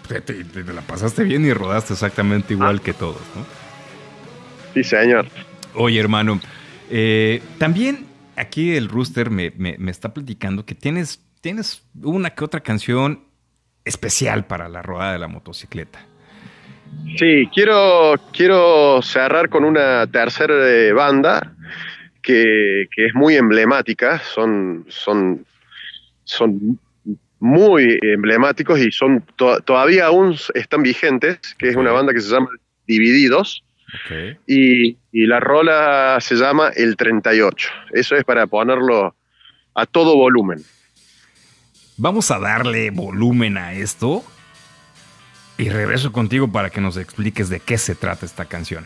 [0.08, 3.46] Te, te- te la pasaste bien y rodaste exactamente igual que todos, ¿no?
[4.74, 5.26] Sí, señor.
[5.74, 6.40] Oye, hermano,
[6.92, 8.06] eh, también
[8.36, 13.24] aquí el Rooster me, me- me está platicando que tienes, tienes una que otra canción
[13.84, 16.06] especial para la rodada de la motocicleta.
[17.18, 21.54] Sí, quiero, quiero cerrar con una tercera eh, banda
[22.22, 24.20] que, que es muy emblemática.
[24.20, 25.46] Son, son,
[26.24, 26.80] son
[27.40, 32.30] muy emblemáticos y son to- todavía aún están vigentes, que es una banda que se
[32.30, 32.50] llama
[32.86, 33.64] Divididos.
[34.46, 37.70] Y la rola se llama El 38.
[37.94, 39.16] Eso es para ponerlo
[39.74, 40.60] a todo volumen.
[41.98, 44.24] Vamos a darle volumen a esto
[45.58, 48.86] y regreso contigo para que nos expliques de qué se trata esta canción.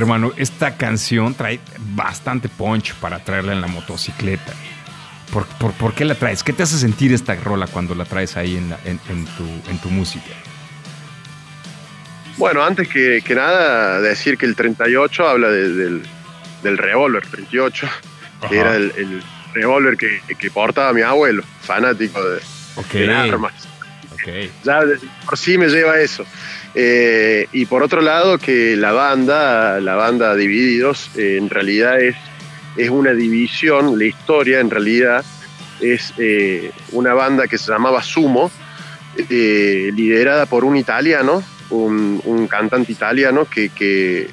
[0.00, 1.60] Hermano, esta canción trae
[1.94, 4.52] bastante punch para traerla en la motocicleta.
[5.32, 6.42] ¿Por, por, por qué la traes?
[6.42, 9.44] ¿Qué te hace sentir esta rola cuando la traes ahí en, la- en- en tu,
[9.70, 10.32] en tu música?
[12.36, 16.02] Bueno, antes que, que nada, decir que el 38 habla de- del,
[16.62, 18.48] del revólver 38, Ajá.
[18.48, 19.22] que era el, el
[19.52, 22.38] revólver que, que portaba mi abuelo, fanático de,
[22.76, 22.92] Ok.
[22.92, 23.52] de armas.
[24.12, 24.28] Ok.
[24.64, 26.24] Ya de- por sí me lleva eso.
[26.74, 32.16] Eh, y por otro lado, que la banda, la banda Divididos, eh, en realidad es,
[32.76, 35.24] es una división, la historia en realidad
[35.80, 38.50] es eh, una banda que se llamaba Sumo,
[39.28, 44.30] liderada por un italiano, un, cantante italiano que,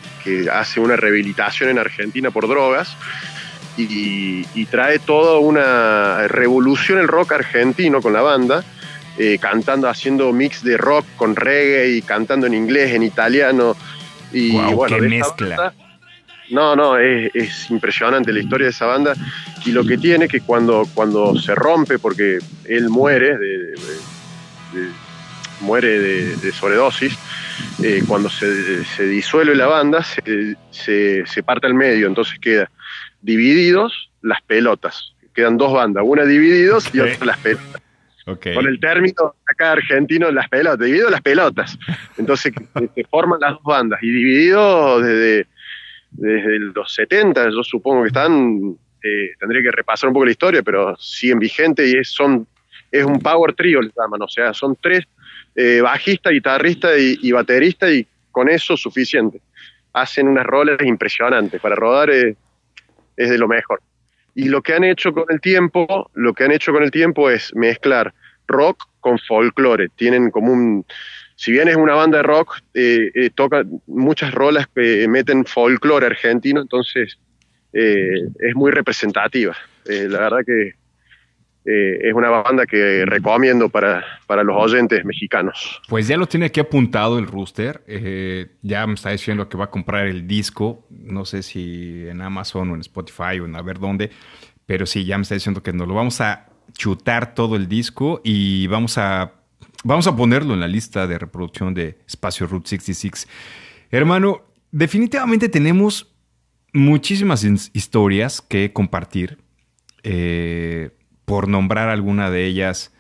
[0.52, 2.96] hace una rehabilitación en Argentina por drogas
[3.78, 8.64] y, y trae toda una revolución el rock argentino con la banda,
[9.18, 13.76] eh, cantando, haciendo mix de rock con reggae y cantando en inglés, en italiano.
[14.32, 15.48] Y Guau, bueno, qué mezcla.
[15.56, 15.74] banda-
[16.50, 19.14] no, no, es, es impresionante la historia de esa banda
[19.66, 23.72] y lo que tiene que cuando, cuando se rompe, porque él muere, de, de-
[24.74, 24.90] de-
[25.60, 27.18] muere de, de sobredosis,
[27.84, 32.70] eh, cuando se, se disuelve la banda, se, se, se parte al medio, entonces queda
[33.22, 35.14] divididos las pelotas.
[35.34, 37.82] Quedan dos bandas, una divididos y otra las pelotas.
[38.54, 41.80] Con el término acá argentino, las pelotas, dividido las pelotas.
[42.18, 42.54] Entonces
[42.96, 45.48] se forman las dos bandas y divididos desde,
[46.12, 50.62] desde los 70, yo supongo que están, eh, tendría que repasar un poco la historia,
[50.62, 52.46] pero siguen vigentes y es, son,
[52.92, 55.06] es un power trio, les llaman, o sea, son tres,
[55.56, 59.40] eh, bajista, guitarrista y, y baterista y con eso suficiente.
[59.94, 62.36] Hacen unas roles impresionantes, para rodar eh,
[63.16, 63.82] es de lo mejor.
[64.38, 67.32] Y lo que han hecho con el tiempo, lo que han hecho con el tiempo
[67.32, 68.14] es mezclar
[68.48, 69.90] rock con folclore.
[69.96, 70.86] Tienen como un,
[71.36, 76.06] si bien es una banda de rock, eh, eh, toca muchas rolas que meten folclore
[76.06, 77.18] argentino, entonces
[77.74, 79.58] eh, es muy representativa.
[79.86, 80.74] Eh, la verdad que
[81.70, 85.82] eh, es una banda que recomiendo para, para los oyentes mexicanos.
[85.90, 87.84] Pues ya lo tiene aquí apuntado el rooster.
[87.88, 90.88] Eh, ya me está diciendo que va a comprar el disco.
[90.90, 94.12] No sé si en Amazon o en Spotify o en a ver dónde.
[94.66, 98.22] Pero sí, ya me está diciendo que nos lo vamos a chutar todo el disco
[98.24, 99.34] y vamos a,
[99.84, 103.28] vamos a ponerlo en la lista de reproducción de Espacio Route 66.
[103.92, 106.16] Hermano, definitivamente tenemos
[106.72, 107.44] muchísimas
[107.74, 109.38] historias que compartir.
[110.04, 110.92] Eh,
[111.28, 112.94] por nombrar alguna de ellas,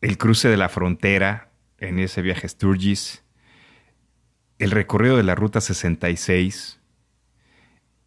[0.00, 3.22] el cruce de la frontera en ese viaje Sturgis,
[4.58, 6.80] el recorrido de la Ruta 66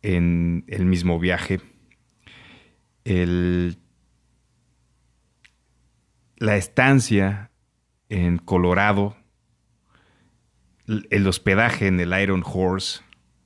[0.02, 1.62] en el mismo viaje,
[3.06, 3.78] el,
[6.36, 7.50] la estancia
[8.10, 9.16] en Colorado,
[10.86, 13.04] el hospedaje en el Iron Horse,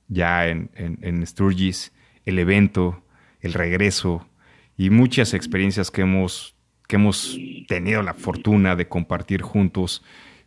[0.08, 1.92] ya en, en Sturgis,
[2.24, 3.04] el evento,
[3.38, 4.28] el regreso
[4.76, 6.54] y muchas experiencias que hemos,
[6.88, 10.02] que hemos tenido la fortuna de compartir juntos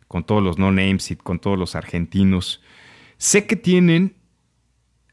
[0.08, 2.60] con todos los no-names con todos los argentinos.
[3.16, 4.16] Sé que tienen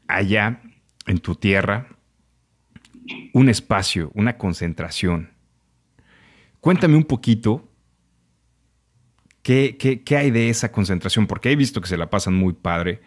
[0.08, 0.62] allá
[1.06, 1.88] en tu tierra
[3.32, 5.30] un espacio, una concentración.
[6.60, 7.70] Cuéntame un poquito
[9.42, 12.52] qué, qué- qué hay de esa concentración, porque he visto que se la pasan muy
[12.52, 13.00] padre,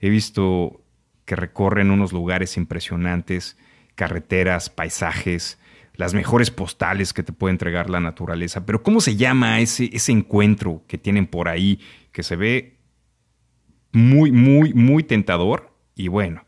[0.00, 0.84] he visto
[1.24, 3.56] que recorren unos lugares impresionantes,
[3.98, 5.58] carreteras, paisajes,
[5.94, 10.12] las mejores postales que te puede entregar la naturaleza, pero ¿cómo se llama ese, ese
[10.12, 11.80] encuentro que tienen por ahí,
[12.12, 12.76] que se ve
[13.90, 15.70] muy, muy, muy tentador?
[15.96, 16.46] Y bueno,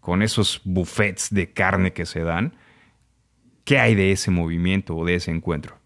[0.00, 2.54] con esos buffets de carne que se dan,
[3.64, 5.78] ¿qué hay de ese movimiento o de ese encuentro?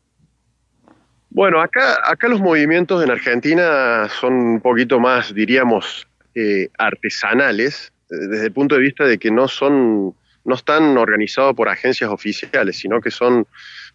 [1.29, 8.15] Bueno, acá, acá los movimientos en Argentina son un poquito más, diríamos, eh, artesanales, eh,
[8.31, 10.15] desde el punto de vista de que no son,
[10.45, 13.47] no están organizados por agencias oficiales, sino que son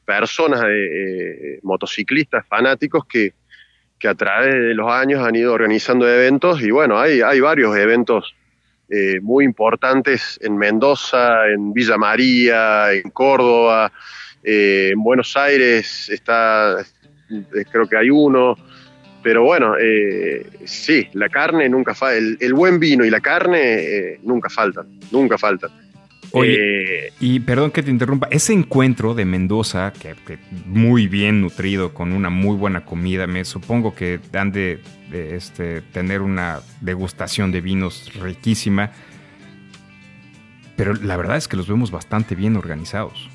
[0.05, 3.33] personas, de, eh, motociclistas fanáticos que,
[3.99, 7.75] que a través de los años han ido organizando eventos y bueno, hay, hay varios
[7.75, 8.35] eventos
[8.89, 13.91] eh, muy importantes en Mendoza, en Villa María, en Córdoba,
[14.43, 18.55] eh, en Buenos Aires está, eh, creo que hay uno,
[19.21, 19.75] pero bueno,
[20.63, 25.37] sí, la carne nunca falta, el, el buen vino y la carne nunca faltan, nunca
[25.37, 25.69] faltan.
[26.31, 31.41] Oye, Eh, y perdón que te interrumpa, ese encuentro de Mendoza, que, que muy bien
[31.41, 36.59] nutrido, con una muy buena comida, me supongo que han de, de, este, tener una
[36.81, 38.91] degustación de vinos riquísima,
[40.75, 43.29] pero la verdad es que los vemos bastante bien organizados.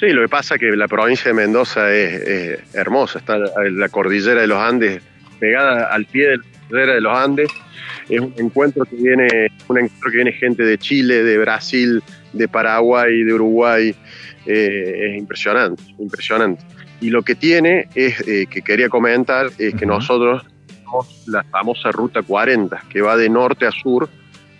[0.00, 3.48] Sí, lo que pasa es que la provincia de Mendoza es, es hermosa, está la,
[3.70, 5.02] la cordillera de los Andes
[5.38, 7.48] pegada al pie de la cordillera de los Andes.
[8.08, 9.28] Es un encuentro que viene,
[9.68, 12.02] un encuentro que viene gente de Chile, de Brasil,
[12.32, 13.94] de Paraguay, de Uruguay.
[14.46, 16.62] Eh, es impresionante, impresionante.
[17.00, 19.94] Y lo que tiene es eh, que quería comentar es que Ujú.
[19.94, 24.08] nosotros tenemos la famosa ruta 40 que va de norte a sur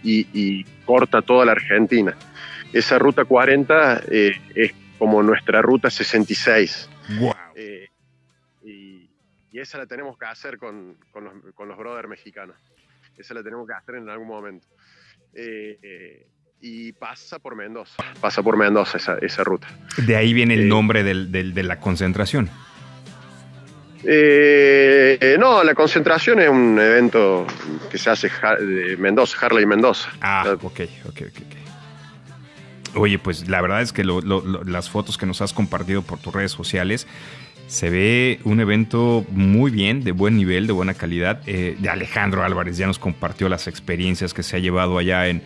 [0.02, 2.16] y, y corta toda la Argentina.
[2.72, 6.90] Esa ruta 40 eh, es como nuestra ruta 66.
[7.20, 7.34] ¡Wow!
[7.54, 7.88] Eh,
[8.64, 9.08] y,
[9.52, 12.56] y esa la tenemos que hacer con, con los, con los brothers mexicanos.
[13.18, 14.66] Esa la tenemos que hacer en algún momento.
[15.34, 16.26] Eh, eh,
[16.60, 18.02] y pasa por Mendoza.
[18.20, 19.68] Pasa por Mendoza esa, esa ruta.
[19.98, 22.48] De ahí viene el Eh, nombre del- del- de la concentración.
[24.06, 27.46] Eh, no, la concentración es un evento
[27.90, 28.28] que se hace
[28.60, 30.10] de Mendoza, Harley Mendoza.
[30.20, 31.22] Ah, ok, ok, ok.
[31.26, 32.96] ok.
[32.96, 36.02] Oye, pues la verdad es que lo- lo- lo- las fotos que nos has compartido
[36.02, 37.06] por tus redes sociales
[37.66, 41.40] se ve un evento muy bien, de buen nivel, de buena calidad.
[41.46, 45.42] Eh, de Alejandro Álvarez ya nos compartió las experiencias que se ha llevado allá en,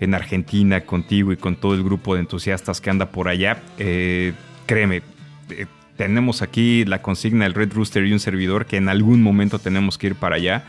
[0.00, 3.62] en Argentina contigo y con todo el grupo de entusiastas que anda por allá.
[3.78, 4.34] Eh,
[4.66, 5.02] créeme,
[5.50, 9.58] eh, tenemos aquí la consigna del Red Rooster y un servidor que en algún momento
[9.58, 10.64] tenemos que ir para allá.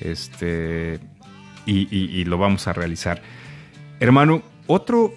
[0.00, 1.00] Este,
[1.66, 3.20] y, y- lo vamos a realizar.
[4.00, 5.12] Hermano, otro,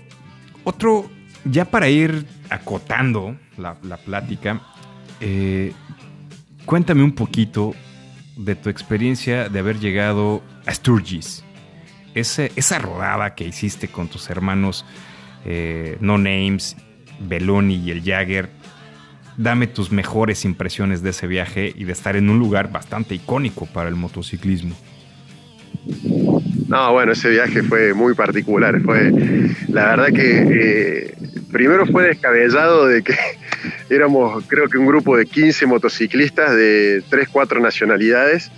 [0.63, 1.09] otro,
[1.45, 4.61] ya para ir acotando la, la plática,
[5.22, 5.72] eh,
[6.65, 7.74] cuéntame un poquito
[8.36, 11.43] de tu experiencia de haber llegado a Sturgis.
[12.13, 14.86] Esa rodada que hiciste con tus hermanos
[15.45, 16.76] eh, No Names,
[17.19, 18.49] Beloni y el Jagger.
[19.38, 23.65] Dame tus mejores impresiones de ese viaje y de estar en un lugar bastante icónico
[23.65, 24.76] para el motociclismo.
[26.67, 28.80] No, bueno, ese viaje fue muy particular.
[28.82, 29.11] Fue,
[29.69, 31.15] la verdad que eh,
[31.51, 33.15] primero fue descabellado de que
[33.89, 38.51] éramos, creo que un grupo de 15 motociclistas de 3, 4 nacionalidades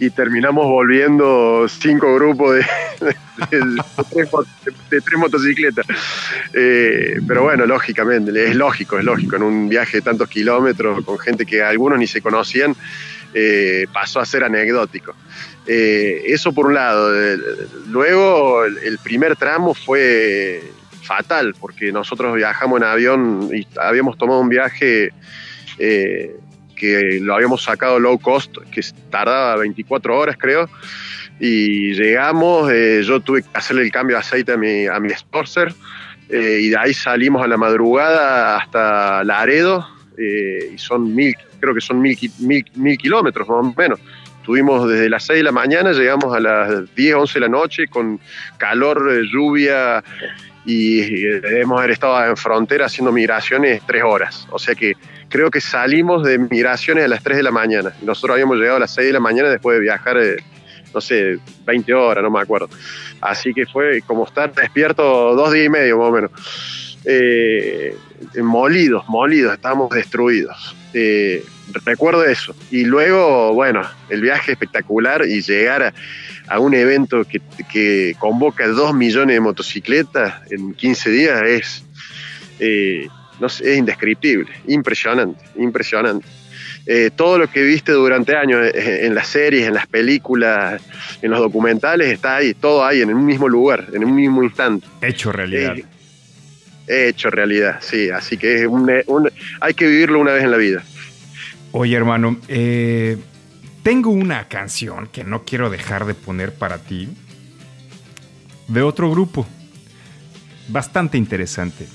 [0.00, 2.54] y terminamos volviendo cinco grupos
[3.00, 3.06] de,
[3.58, 3.64] de-
[5.00, 5.84] tres, motocicletas.
[6.52, 9.34] Eh, pero bueno, lógicamente, es lógico, es lógico.
[9.36, 12.76] En un viaje de tantos kilómetros con gente que algunos ni se conocían,
[13.34, 15.14] eh, pasó a ser anecdótico.
[15.66, 17.12] Eh, eso por un lado.
[17.88, 20.62] Luego, el primer tramo fue
[21.02, 25.12] fatal, porque nosotros viajamos en avión y habíamos tomado un viaje
[25.78, 26.36] eh,
[26.76, 28.80] que lo habíamos sacado low cost, que
[29.10, 30.68] tardaba 24 horas, creo.
[31.40, 35.10] Y llegamos, eh, yo tuve que hacerle el cambio de aceite a mi, a mi
[35.10, 35.72] Sportster,
[36.28, 39.86] eh, y de ahí salimos a la madrugada hasta Laredo,
[40.18, 44.00] y son mil, creo que son mil, mil, mil kilómetros más o menos
[44.48, 47.86] Estuvimos desde las 6 de la mañana, llegamos a las 10, 11 de la noche
[47.86, 48.18] con
[48.56, 50.02] calor, lluvia
[50.70, 54.46] y debemos haber estado en frontera haciendo migraciones tres horas.
[54.50, 54.92] O sea que
[55.30, 57.94] creo que salimos de migraciones a las 3 de la mañana.
[58.02, 60.36] Nosotros habíamos llegado a las 6 de la mañana después de viajar, eh,
[60.92, 62.68] no sé, 20 horas, no me acuerdo.
[63.22, 66.98] Así que fue como estar despierto dos días y medio más o menos.
[67.06, 67.96] Eh,
[68.42, 70.76] molidos, molidos, estábamos destruidos.
[70.92, 71.42] Eh,
[71.84, 72.54] recuerdo eso.
[72.70, 75.94] Y luego, bueno, el viaje espectacular y llegar a,
[76.48, 77.40] a un evento que,
[77.70, 81.84] que convoca dos millones de motocicletas en 15 días es,
[82.60, 83.06] eh,
[83.40, 86.26] no sé, es indescriptible, impresionante, impresionante.
[86.90, 90.80] Eh, todo lo que viste durante años eh, en las series, en las películas,
[91.20, 94.86] en los documentales, está ahí, todo ahí, en un mismo lugar, en un mismo instante.
[95.02, 95.76] Hecho realidad.
[96.86, 98.08] Eh, hecho realidad, sí.
[98.08, 100.82] Así que es un, un- hay que vivirlo una vez en la vida.
[101.72, 103.18] Oye, hermano, eh,
[103.82, 107.08] tengo una canción que no quiero dejar de poner para ti
[108.68, 109.46] de otro grupo.
[110.68, 111.86] Bastante interesante.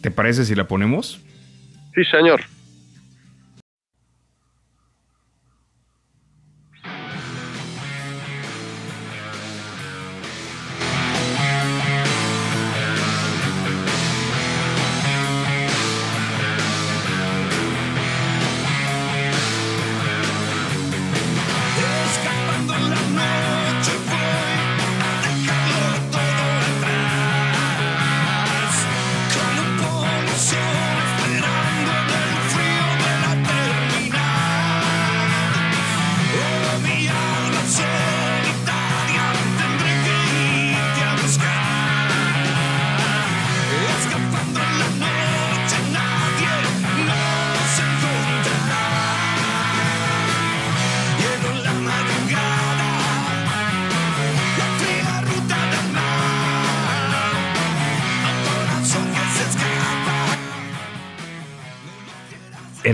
[0.00, 1.20] ¿Te parece si la ponemos?
[1.94, 2.42] Sí, señor.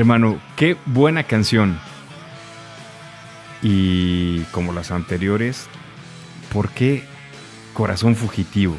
[0.08, 1.78] Hermano, qué buena canción.
[3.60, 5.66] Y como las anteriores,
[6.50, 7.04] ¿por qué
[7.74, 8.74] Corazón Fugitivo?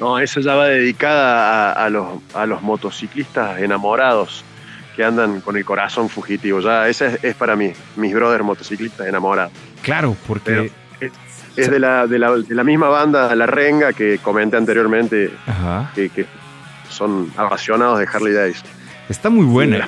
[0.00, 4.46] No, esa ya va dedicada a, a los, a los motociclistas enamorados
[4.96, 6.60] que andan con el corazón fugitivo.
[6.60, 9.52] Ya, esa es, es para mí, mis brothers motociclistas enamorados.
[9.82, 10.42] Claro, porque...
[10.42, 10.62] Pero
[11.00, 11.12] es,
[11.54, 15.92] es de, la, de, la, de la misma banda La Renga que comenté anteriormente, Ajá.
[15.94, 16.24] que, que
[16.88, 18.79] son apasionados de Harley Davidson.
[19.10, 19.86] Está muy buena.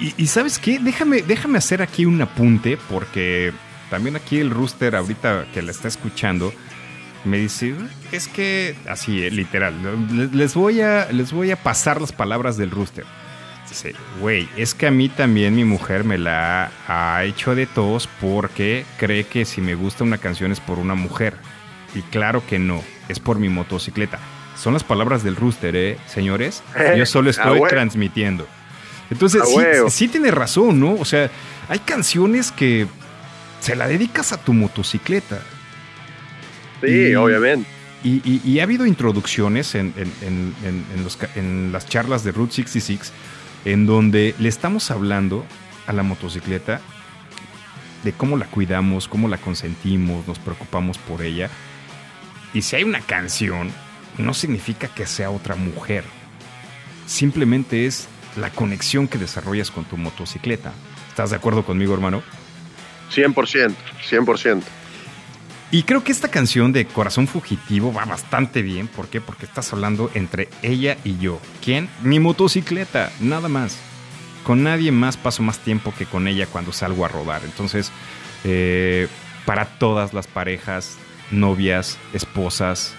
[0.00, 0.78] Y, y- y ¿sabes qué?
[0.78, 3.52] Déjame, déjame hacer aquí un apunte porque
[3.90, 6.52] también aquí el rooster ahorita que la está escuchando
[7.24, 7.74] me dice,
[8.12, 9.74] es que así, eh, literal,
[10.12, 13.04] le- les voy, a, les voy a pasar las palabras del rooster.
[13.68, 18.08] Dice, güey, es que a mí también mi mujer me la ha hecho de tos
[18.20, 21.34] porque cree que si me gusta una canción es por una mujer.
[21.94, 24.18] Y claro que no, es por mi motocicleta.
[24.58, 26.62] Son las palabras del rooster, ¿eh, señores?
[26.96, 28.46] Yo solo A estoy transmitiendo.
[29.10, 30.94] Entonces, A sí, sí tiene razón, ¿no?
[30.94, 31.30] O sea,
[31.68, 32.86] hay canciones que
[33.60, 35.40] se la dedicas a tu motocicleta.
[36.82, 37.68] Sí, Y- obviamente.
[38.04, 41.86] Y, y- y ha habido introducciones en, en- en- en- en los ca- en las
[41.88, 43.12] charlas de Route 66
[43.64, 45.44] en donde le estamos hablando
[45.88, 46.80] a la motocicleta
[48.04, 51.50] de cómo la cuidamos, cómo la consentimos, nos preocupamos por ella.
[52.54, 53.72] Y si hay una canción,
[54.18, 56.04] no significa que sea otra mujer.
[57.06, 60.72] Simplemente es la conexión que desarrollas con tu motocicleta.
[61.08, 62.22] ¿Estás de acuerdo conmigo, hermano?
[63.14, 63.74] 100%,
[64.08, 64.62] 100%.
[65.70, 68.88] Y creo que esta canción de Corazón Fugitivo va bastante bien.
[68.88, 69.20] ¿Por qué?
[69.20, 71.40] Porque estás hablando entre ella y yo.
[71.62, 71.90] ¿Quién?
[72.02, 73.78] Mi motocicleta, nada más.
[74.44, 77.42] Con nadie más paso más tiempo que con ella cuando salgo a rodar.
[77.44, 77.92] Entonces,
[78.44, 79.08] eh,
[79.44, 80.96] para todas las parejas,
[81.30, 82.94] novias, esposas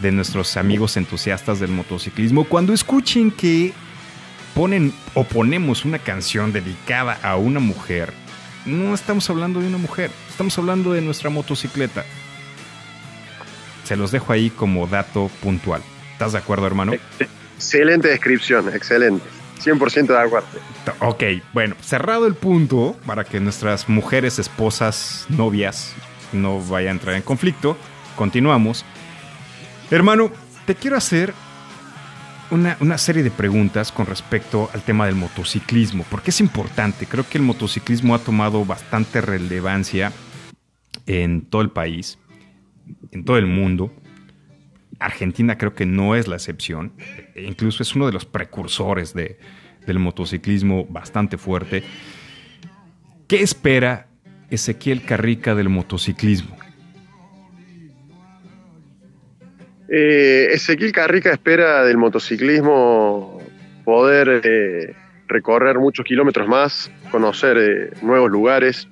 [0.00, 3.72] de nuestros amigos entusiastas del motociclismo, cuando escuchen que
[4.54, 8.12] ponen o ponemos una canción dedicada a una mujer,
[8.64, 12.04] no estamos hablando de una mujer, estamos hablando de nuestra motocicleta.
[13.84, 15.82] Se los dejo ahí como dato puntual.
[16.12, 16.92] ¿Estás de acuerdo, hermano?
[17.56, 19.24] Excelente descripción, excelente.
[19.62, 20.48] 100% de acuerdo.
[21.00, 25.94] Ok, bueno, cerrado el punto para que nuestras mujeres, esposas, novias
[26.32, 27.76] no vayan a entrar en conflicto,
[28.16, 28.84] continuamos.
[29.90, 30.32] Hermano,
[30.66, 31.32] te quiero hacer
[32.50, 37.06] una, serie de preguntas con respecto al tema del motociclismo, porque es importante.
[37.06, 40.12] Creo que el motociclismo ha tomado bastante relevancia
[41.06, 42.18] en todo el país,
[43.12, 43.94] en todo el mundo.
[44.98, 46.92] Argentina creo que no es la excepción.
[47.36, 49.38] E incluso es uno de los precursores de,
[49.86, 51.84] del motociclismo bastante fuerte.
[53.28, 54.08] ¿Qué espera
[54.50, 56.56] Ezequiel Carrica del motociclismo?
[59.88, 63.40] Eh, Ezequiel Carrica espera del motociclismo
[63.86, 64.94] poder eh,
[65.28, 68.88] recorrer muchos kilómetros más, conocer eh, nuevos lugares,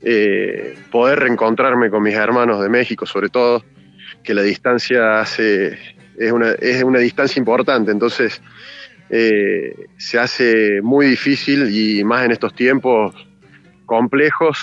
[0.00, 3.64] eh, poder reencontrarme con mis hermanos de México, sobre todo,
[4.22, 5.76] que la distancia hace,
[6.16, 8.40] es, una, distancia importante, entonces
[9.10, 13.14] se hace muy difícil y más en estos tiempos
[13.86, 14.58] complejos,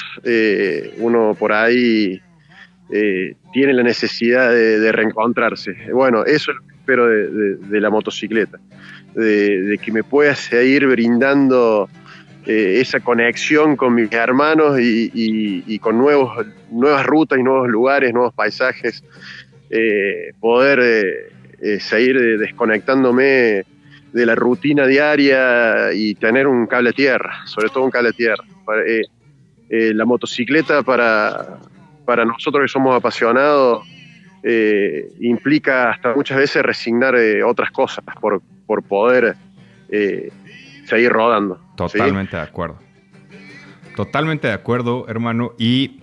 [0.99, 2.21] uno por ahí
[2.89, 5.75] eh, tiene la necesidad de, reencontrarse.
[5.91, 8.59] Bueno, eso es lo que espero de, la motocicleta,
[9.15, 11.89] de, que me pueda seguir brindando
[12.45, 18.33] eh, esa conexión con mis hermanos y, con nuevos, nuevas rutas y nuevos lugares, nuevos
[18.35, 19.03] paisajes,
[19.71, 21.31] eh, poder
[21.79, 23.63] seguir desconectándome
[24.13, 28.13] de la rutina diaria y tener un cable a tierra, sobre todo un cable a
[28.13, 28.43] tierra.
[29.69, 31.57] La motocicleta para,
[32.05, 33.85] para nosotros que somos apasionados
[34.47, 39.35] eh, implica hasta muchas veces resignar eh, otras cosas por, por poder
[39.89, 40.31] eh,
[40.85, 41.59] seguir rodando.
[41.75, 42.77] Totalmente de acuerdo.
[43.95, 45.53] Totalmente de acuerdo, hermano.
[45.57, 45.99] Y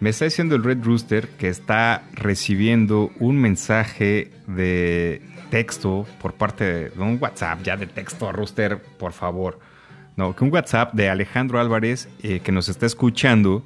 [0.00, 6.90] me está diciendo el Red Rooster que está recibiendo un mensaje de texto por parte
[6.90, 9.60] de un WhatsApp, ya de texto Rooster, por favor.
[10.16, 13.62] No, que un WhatsApp de Alejandro Álvarez que nos está escuchando.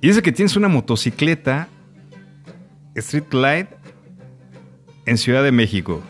[0.00, 1.68] Y dice que tienes una motocicleta
[2.94, 3.68] Street Glide
[5.06, 6.02] en Ciudad de México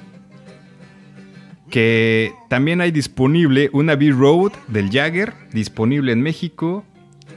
[1.70, 6.84] que también hay disponible una B-Road del Jagger, disponible en México.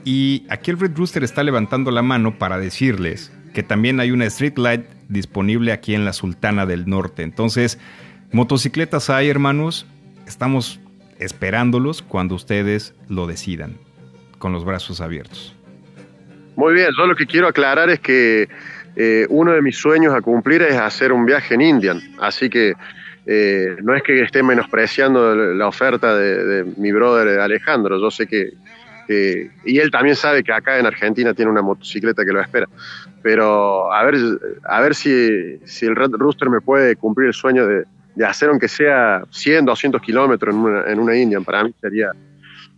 [0.03, 4.25] Y aquí el Red Rooster está levantando la mano para decirles que también hay una
[4.25, 7.23] Street Light disponible aquí en la Sultana del Norte.
[7.23, 7.79] Entonces,
[8.31, 9.85] motocicletas hay, hermanos.
[10.27, 10.79] Estamos
[11.19, 13.77] esperándolos cuando ustedes lo decidan,
[14.39, 15.52] con los brazos abiertos.
[16.55, 18.47] Muy bien, yo lo que quiero aclarar es que
[18.95, 22.73] eh, uno de mis sueños a cumplir es hacer un viaje en Indian, así que
[23.25, 28.51] eh, no es que esté menospreciando la oferta de, mi brother Alejandro, yo sé que,
[29.07, 32.67] que- y él también sabe que acá en Argentina tiene una motocicleta que lo espera,
[33.23, 34.15] pero a ver,
[34.63, 38.49] a ver si, si el Red Rooster me puede cumplir el sueño de, de hacer
[38.49, 42.11] aunque sea 100, 200 kilómetros en una, en una Indian, para mí sería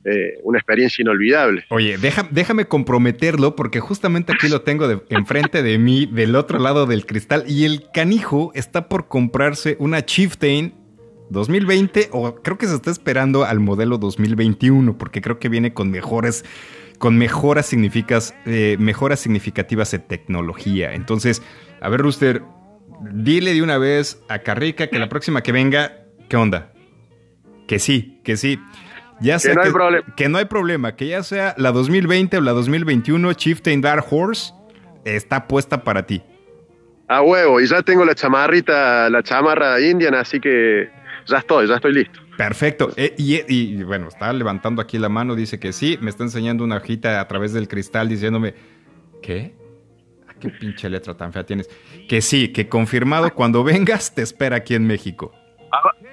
[0.05, 1.65] eh, una experiencia inolvidable.
[1.69, 6.59] Oye, deja- déjame comprometerlo porque justamente aquí lo tengo de- enfrente de mí, del otro
[6.59, 10.73] lado del cristal, y el canijo está por comprarse una Chieftain
[11.31, 15.89] 2020 o creo que se está esperando al modelo 2021 porque creo que viene con
[15.89, 16.45] mejores
[16.99, 17.73] con mejoras,
[18.45, 20.93] eh, mejoras significativas de tecnología.
[20.93, 21.41] Entonces,
[21.81, 22.41] a ver, Rooster,
[23.11, 26.71] dile de una vez a Carrica que la próxima que venga, ¿qué onda?
[27.67, 28.59] Que sí, que sí.
[29.21, 29.71] Ya sea no hay
[30.15, 34.53] que no hay problema, que ya sea la 2020 o la 2021, Chieftain Dark Horse
[35.05, 36.21] está puesta para ti.
[37.07, 40.89] A huevo, y ya tengo la chamarrita, la chamarra indiana, así que
[41.27, 42.19] ya estoy, ya estoy listo.
[42.35, 42.91] Perfecto.
[42.97, 46.63] Eh, y, y, bueno, está levantando aquí la mano, dice que sí, me está enseñando
[46.63, 48.55] una hojita a través del cristal diciéndome,
[49.21, 49.55] ¿qué?
[50.39, 51.69] ¿Qué pinche letra tan fea tienes?
[52.09, 55.31] Que sí, que confirmado, cuando vengas te espera aquí en México.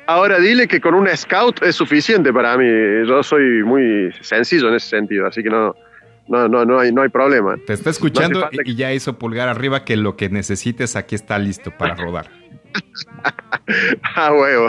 [0.06, 2.66] Ahora dile que con una scout es suficiente para mí.
[3.06, 5.74] Yo soy muy sencillo en ese sentido, así que no,
[6.28, 7.56] no, no, no hay, no hay problema.
[7.66, 11.38] Te está escuchando No y ya hizo pulgar arriba que lo que necesites aquí está
[11.38, 12.30] listo para rodar.
[14.16, 14.66] A huevo.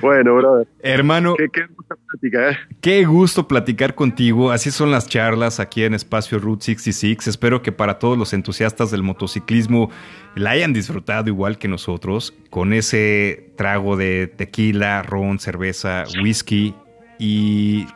[0.00, 0.68] Bueno, brother.
[0.82, 1.66] Hermano, Qué, qué
[2.10, 2.56] plática, ¿eh?
[2.80, 4.50] Qué gusto platicar contigo.
[4.50, 7.26] Así son las charlas aquí en Espacio Route 66.
[7.28, 9.90] Espero que para todos los entusiastas del motociclismo
[10.34, 16.74] la hayan disfrutado igual que nosotros, con ese trago de tequila, ron, cerveza, whisky.
[17.18, 17.86] Y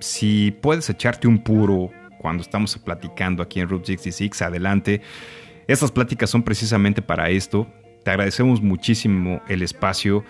[0.00, 5.00] si puedes echarte un puro cuando estamos platicando aquí en Route 66, adelante.
[5.66, 7.66] Estas pláticas son precisamente para esto.
[8.04, 10.24] Te agradecemos muchísimo el espacio.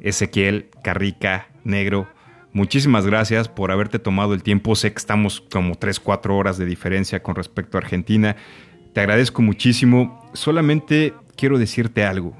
[0.00, 2.08] Ezequiel, Carrica, Negro,
[2.52, 4.76] muchísimas gracias por haberte tomado el tiempo.
[4.76, 8.36] Sé que estamos como 3, 4 horas de diferencia con respecto a Argentina.
[8.92, 10.30] Te agradezco muchísimo.
[10.34, 12.36] Solamente quiero decirte algo.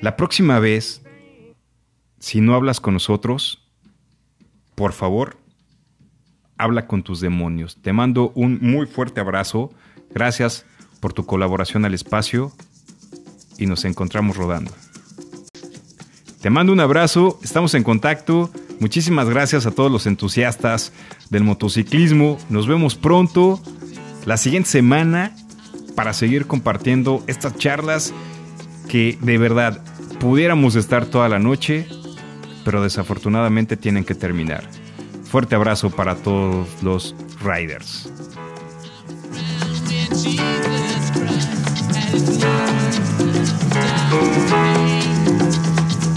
[0.00, 1.02] La próxima vez,
[2.18, 3.68] si no hablas con nosotros,
[4.74, 5.36] por favor,
[6.56, 7.80] habla con tus demonios.
[7.82, 9.72] Te mando un muy fuerte abrazo.
[10.10, 10.64] Gracias
[11.00, 12.52] por tu colaboración al espacio
[13.58, 14.72] y nos encontramos rodando.
[16.40, 18.50] Te mando un abrazo, estamos en contacto.
[18.78, 20.92] Muchísimas gracias a todos los entusiastas
[21.30, 22.38] del motociclismo.
[22.48, 23.60] Nos vemos pronto,
[24.24, 25.34] la siguiente semana,
[25.96, 28.14] para seguir compartiendo estas charlas
[28.88, 29.82] que de verdad
[30.20, 31.88] pudiéramos estar toda la noche,
[32.64, 34.68] pero desafortunadamente tienen que terminar.
[35.24, 38.10] Fuerte abrazo para todos los riders.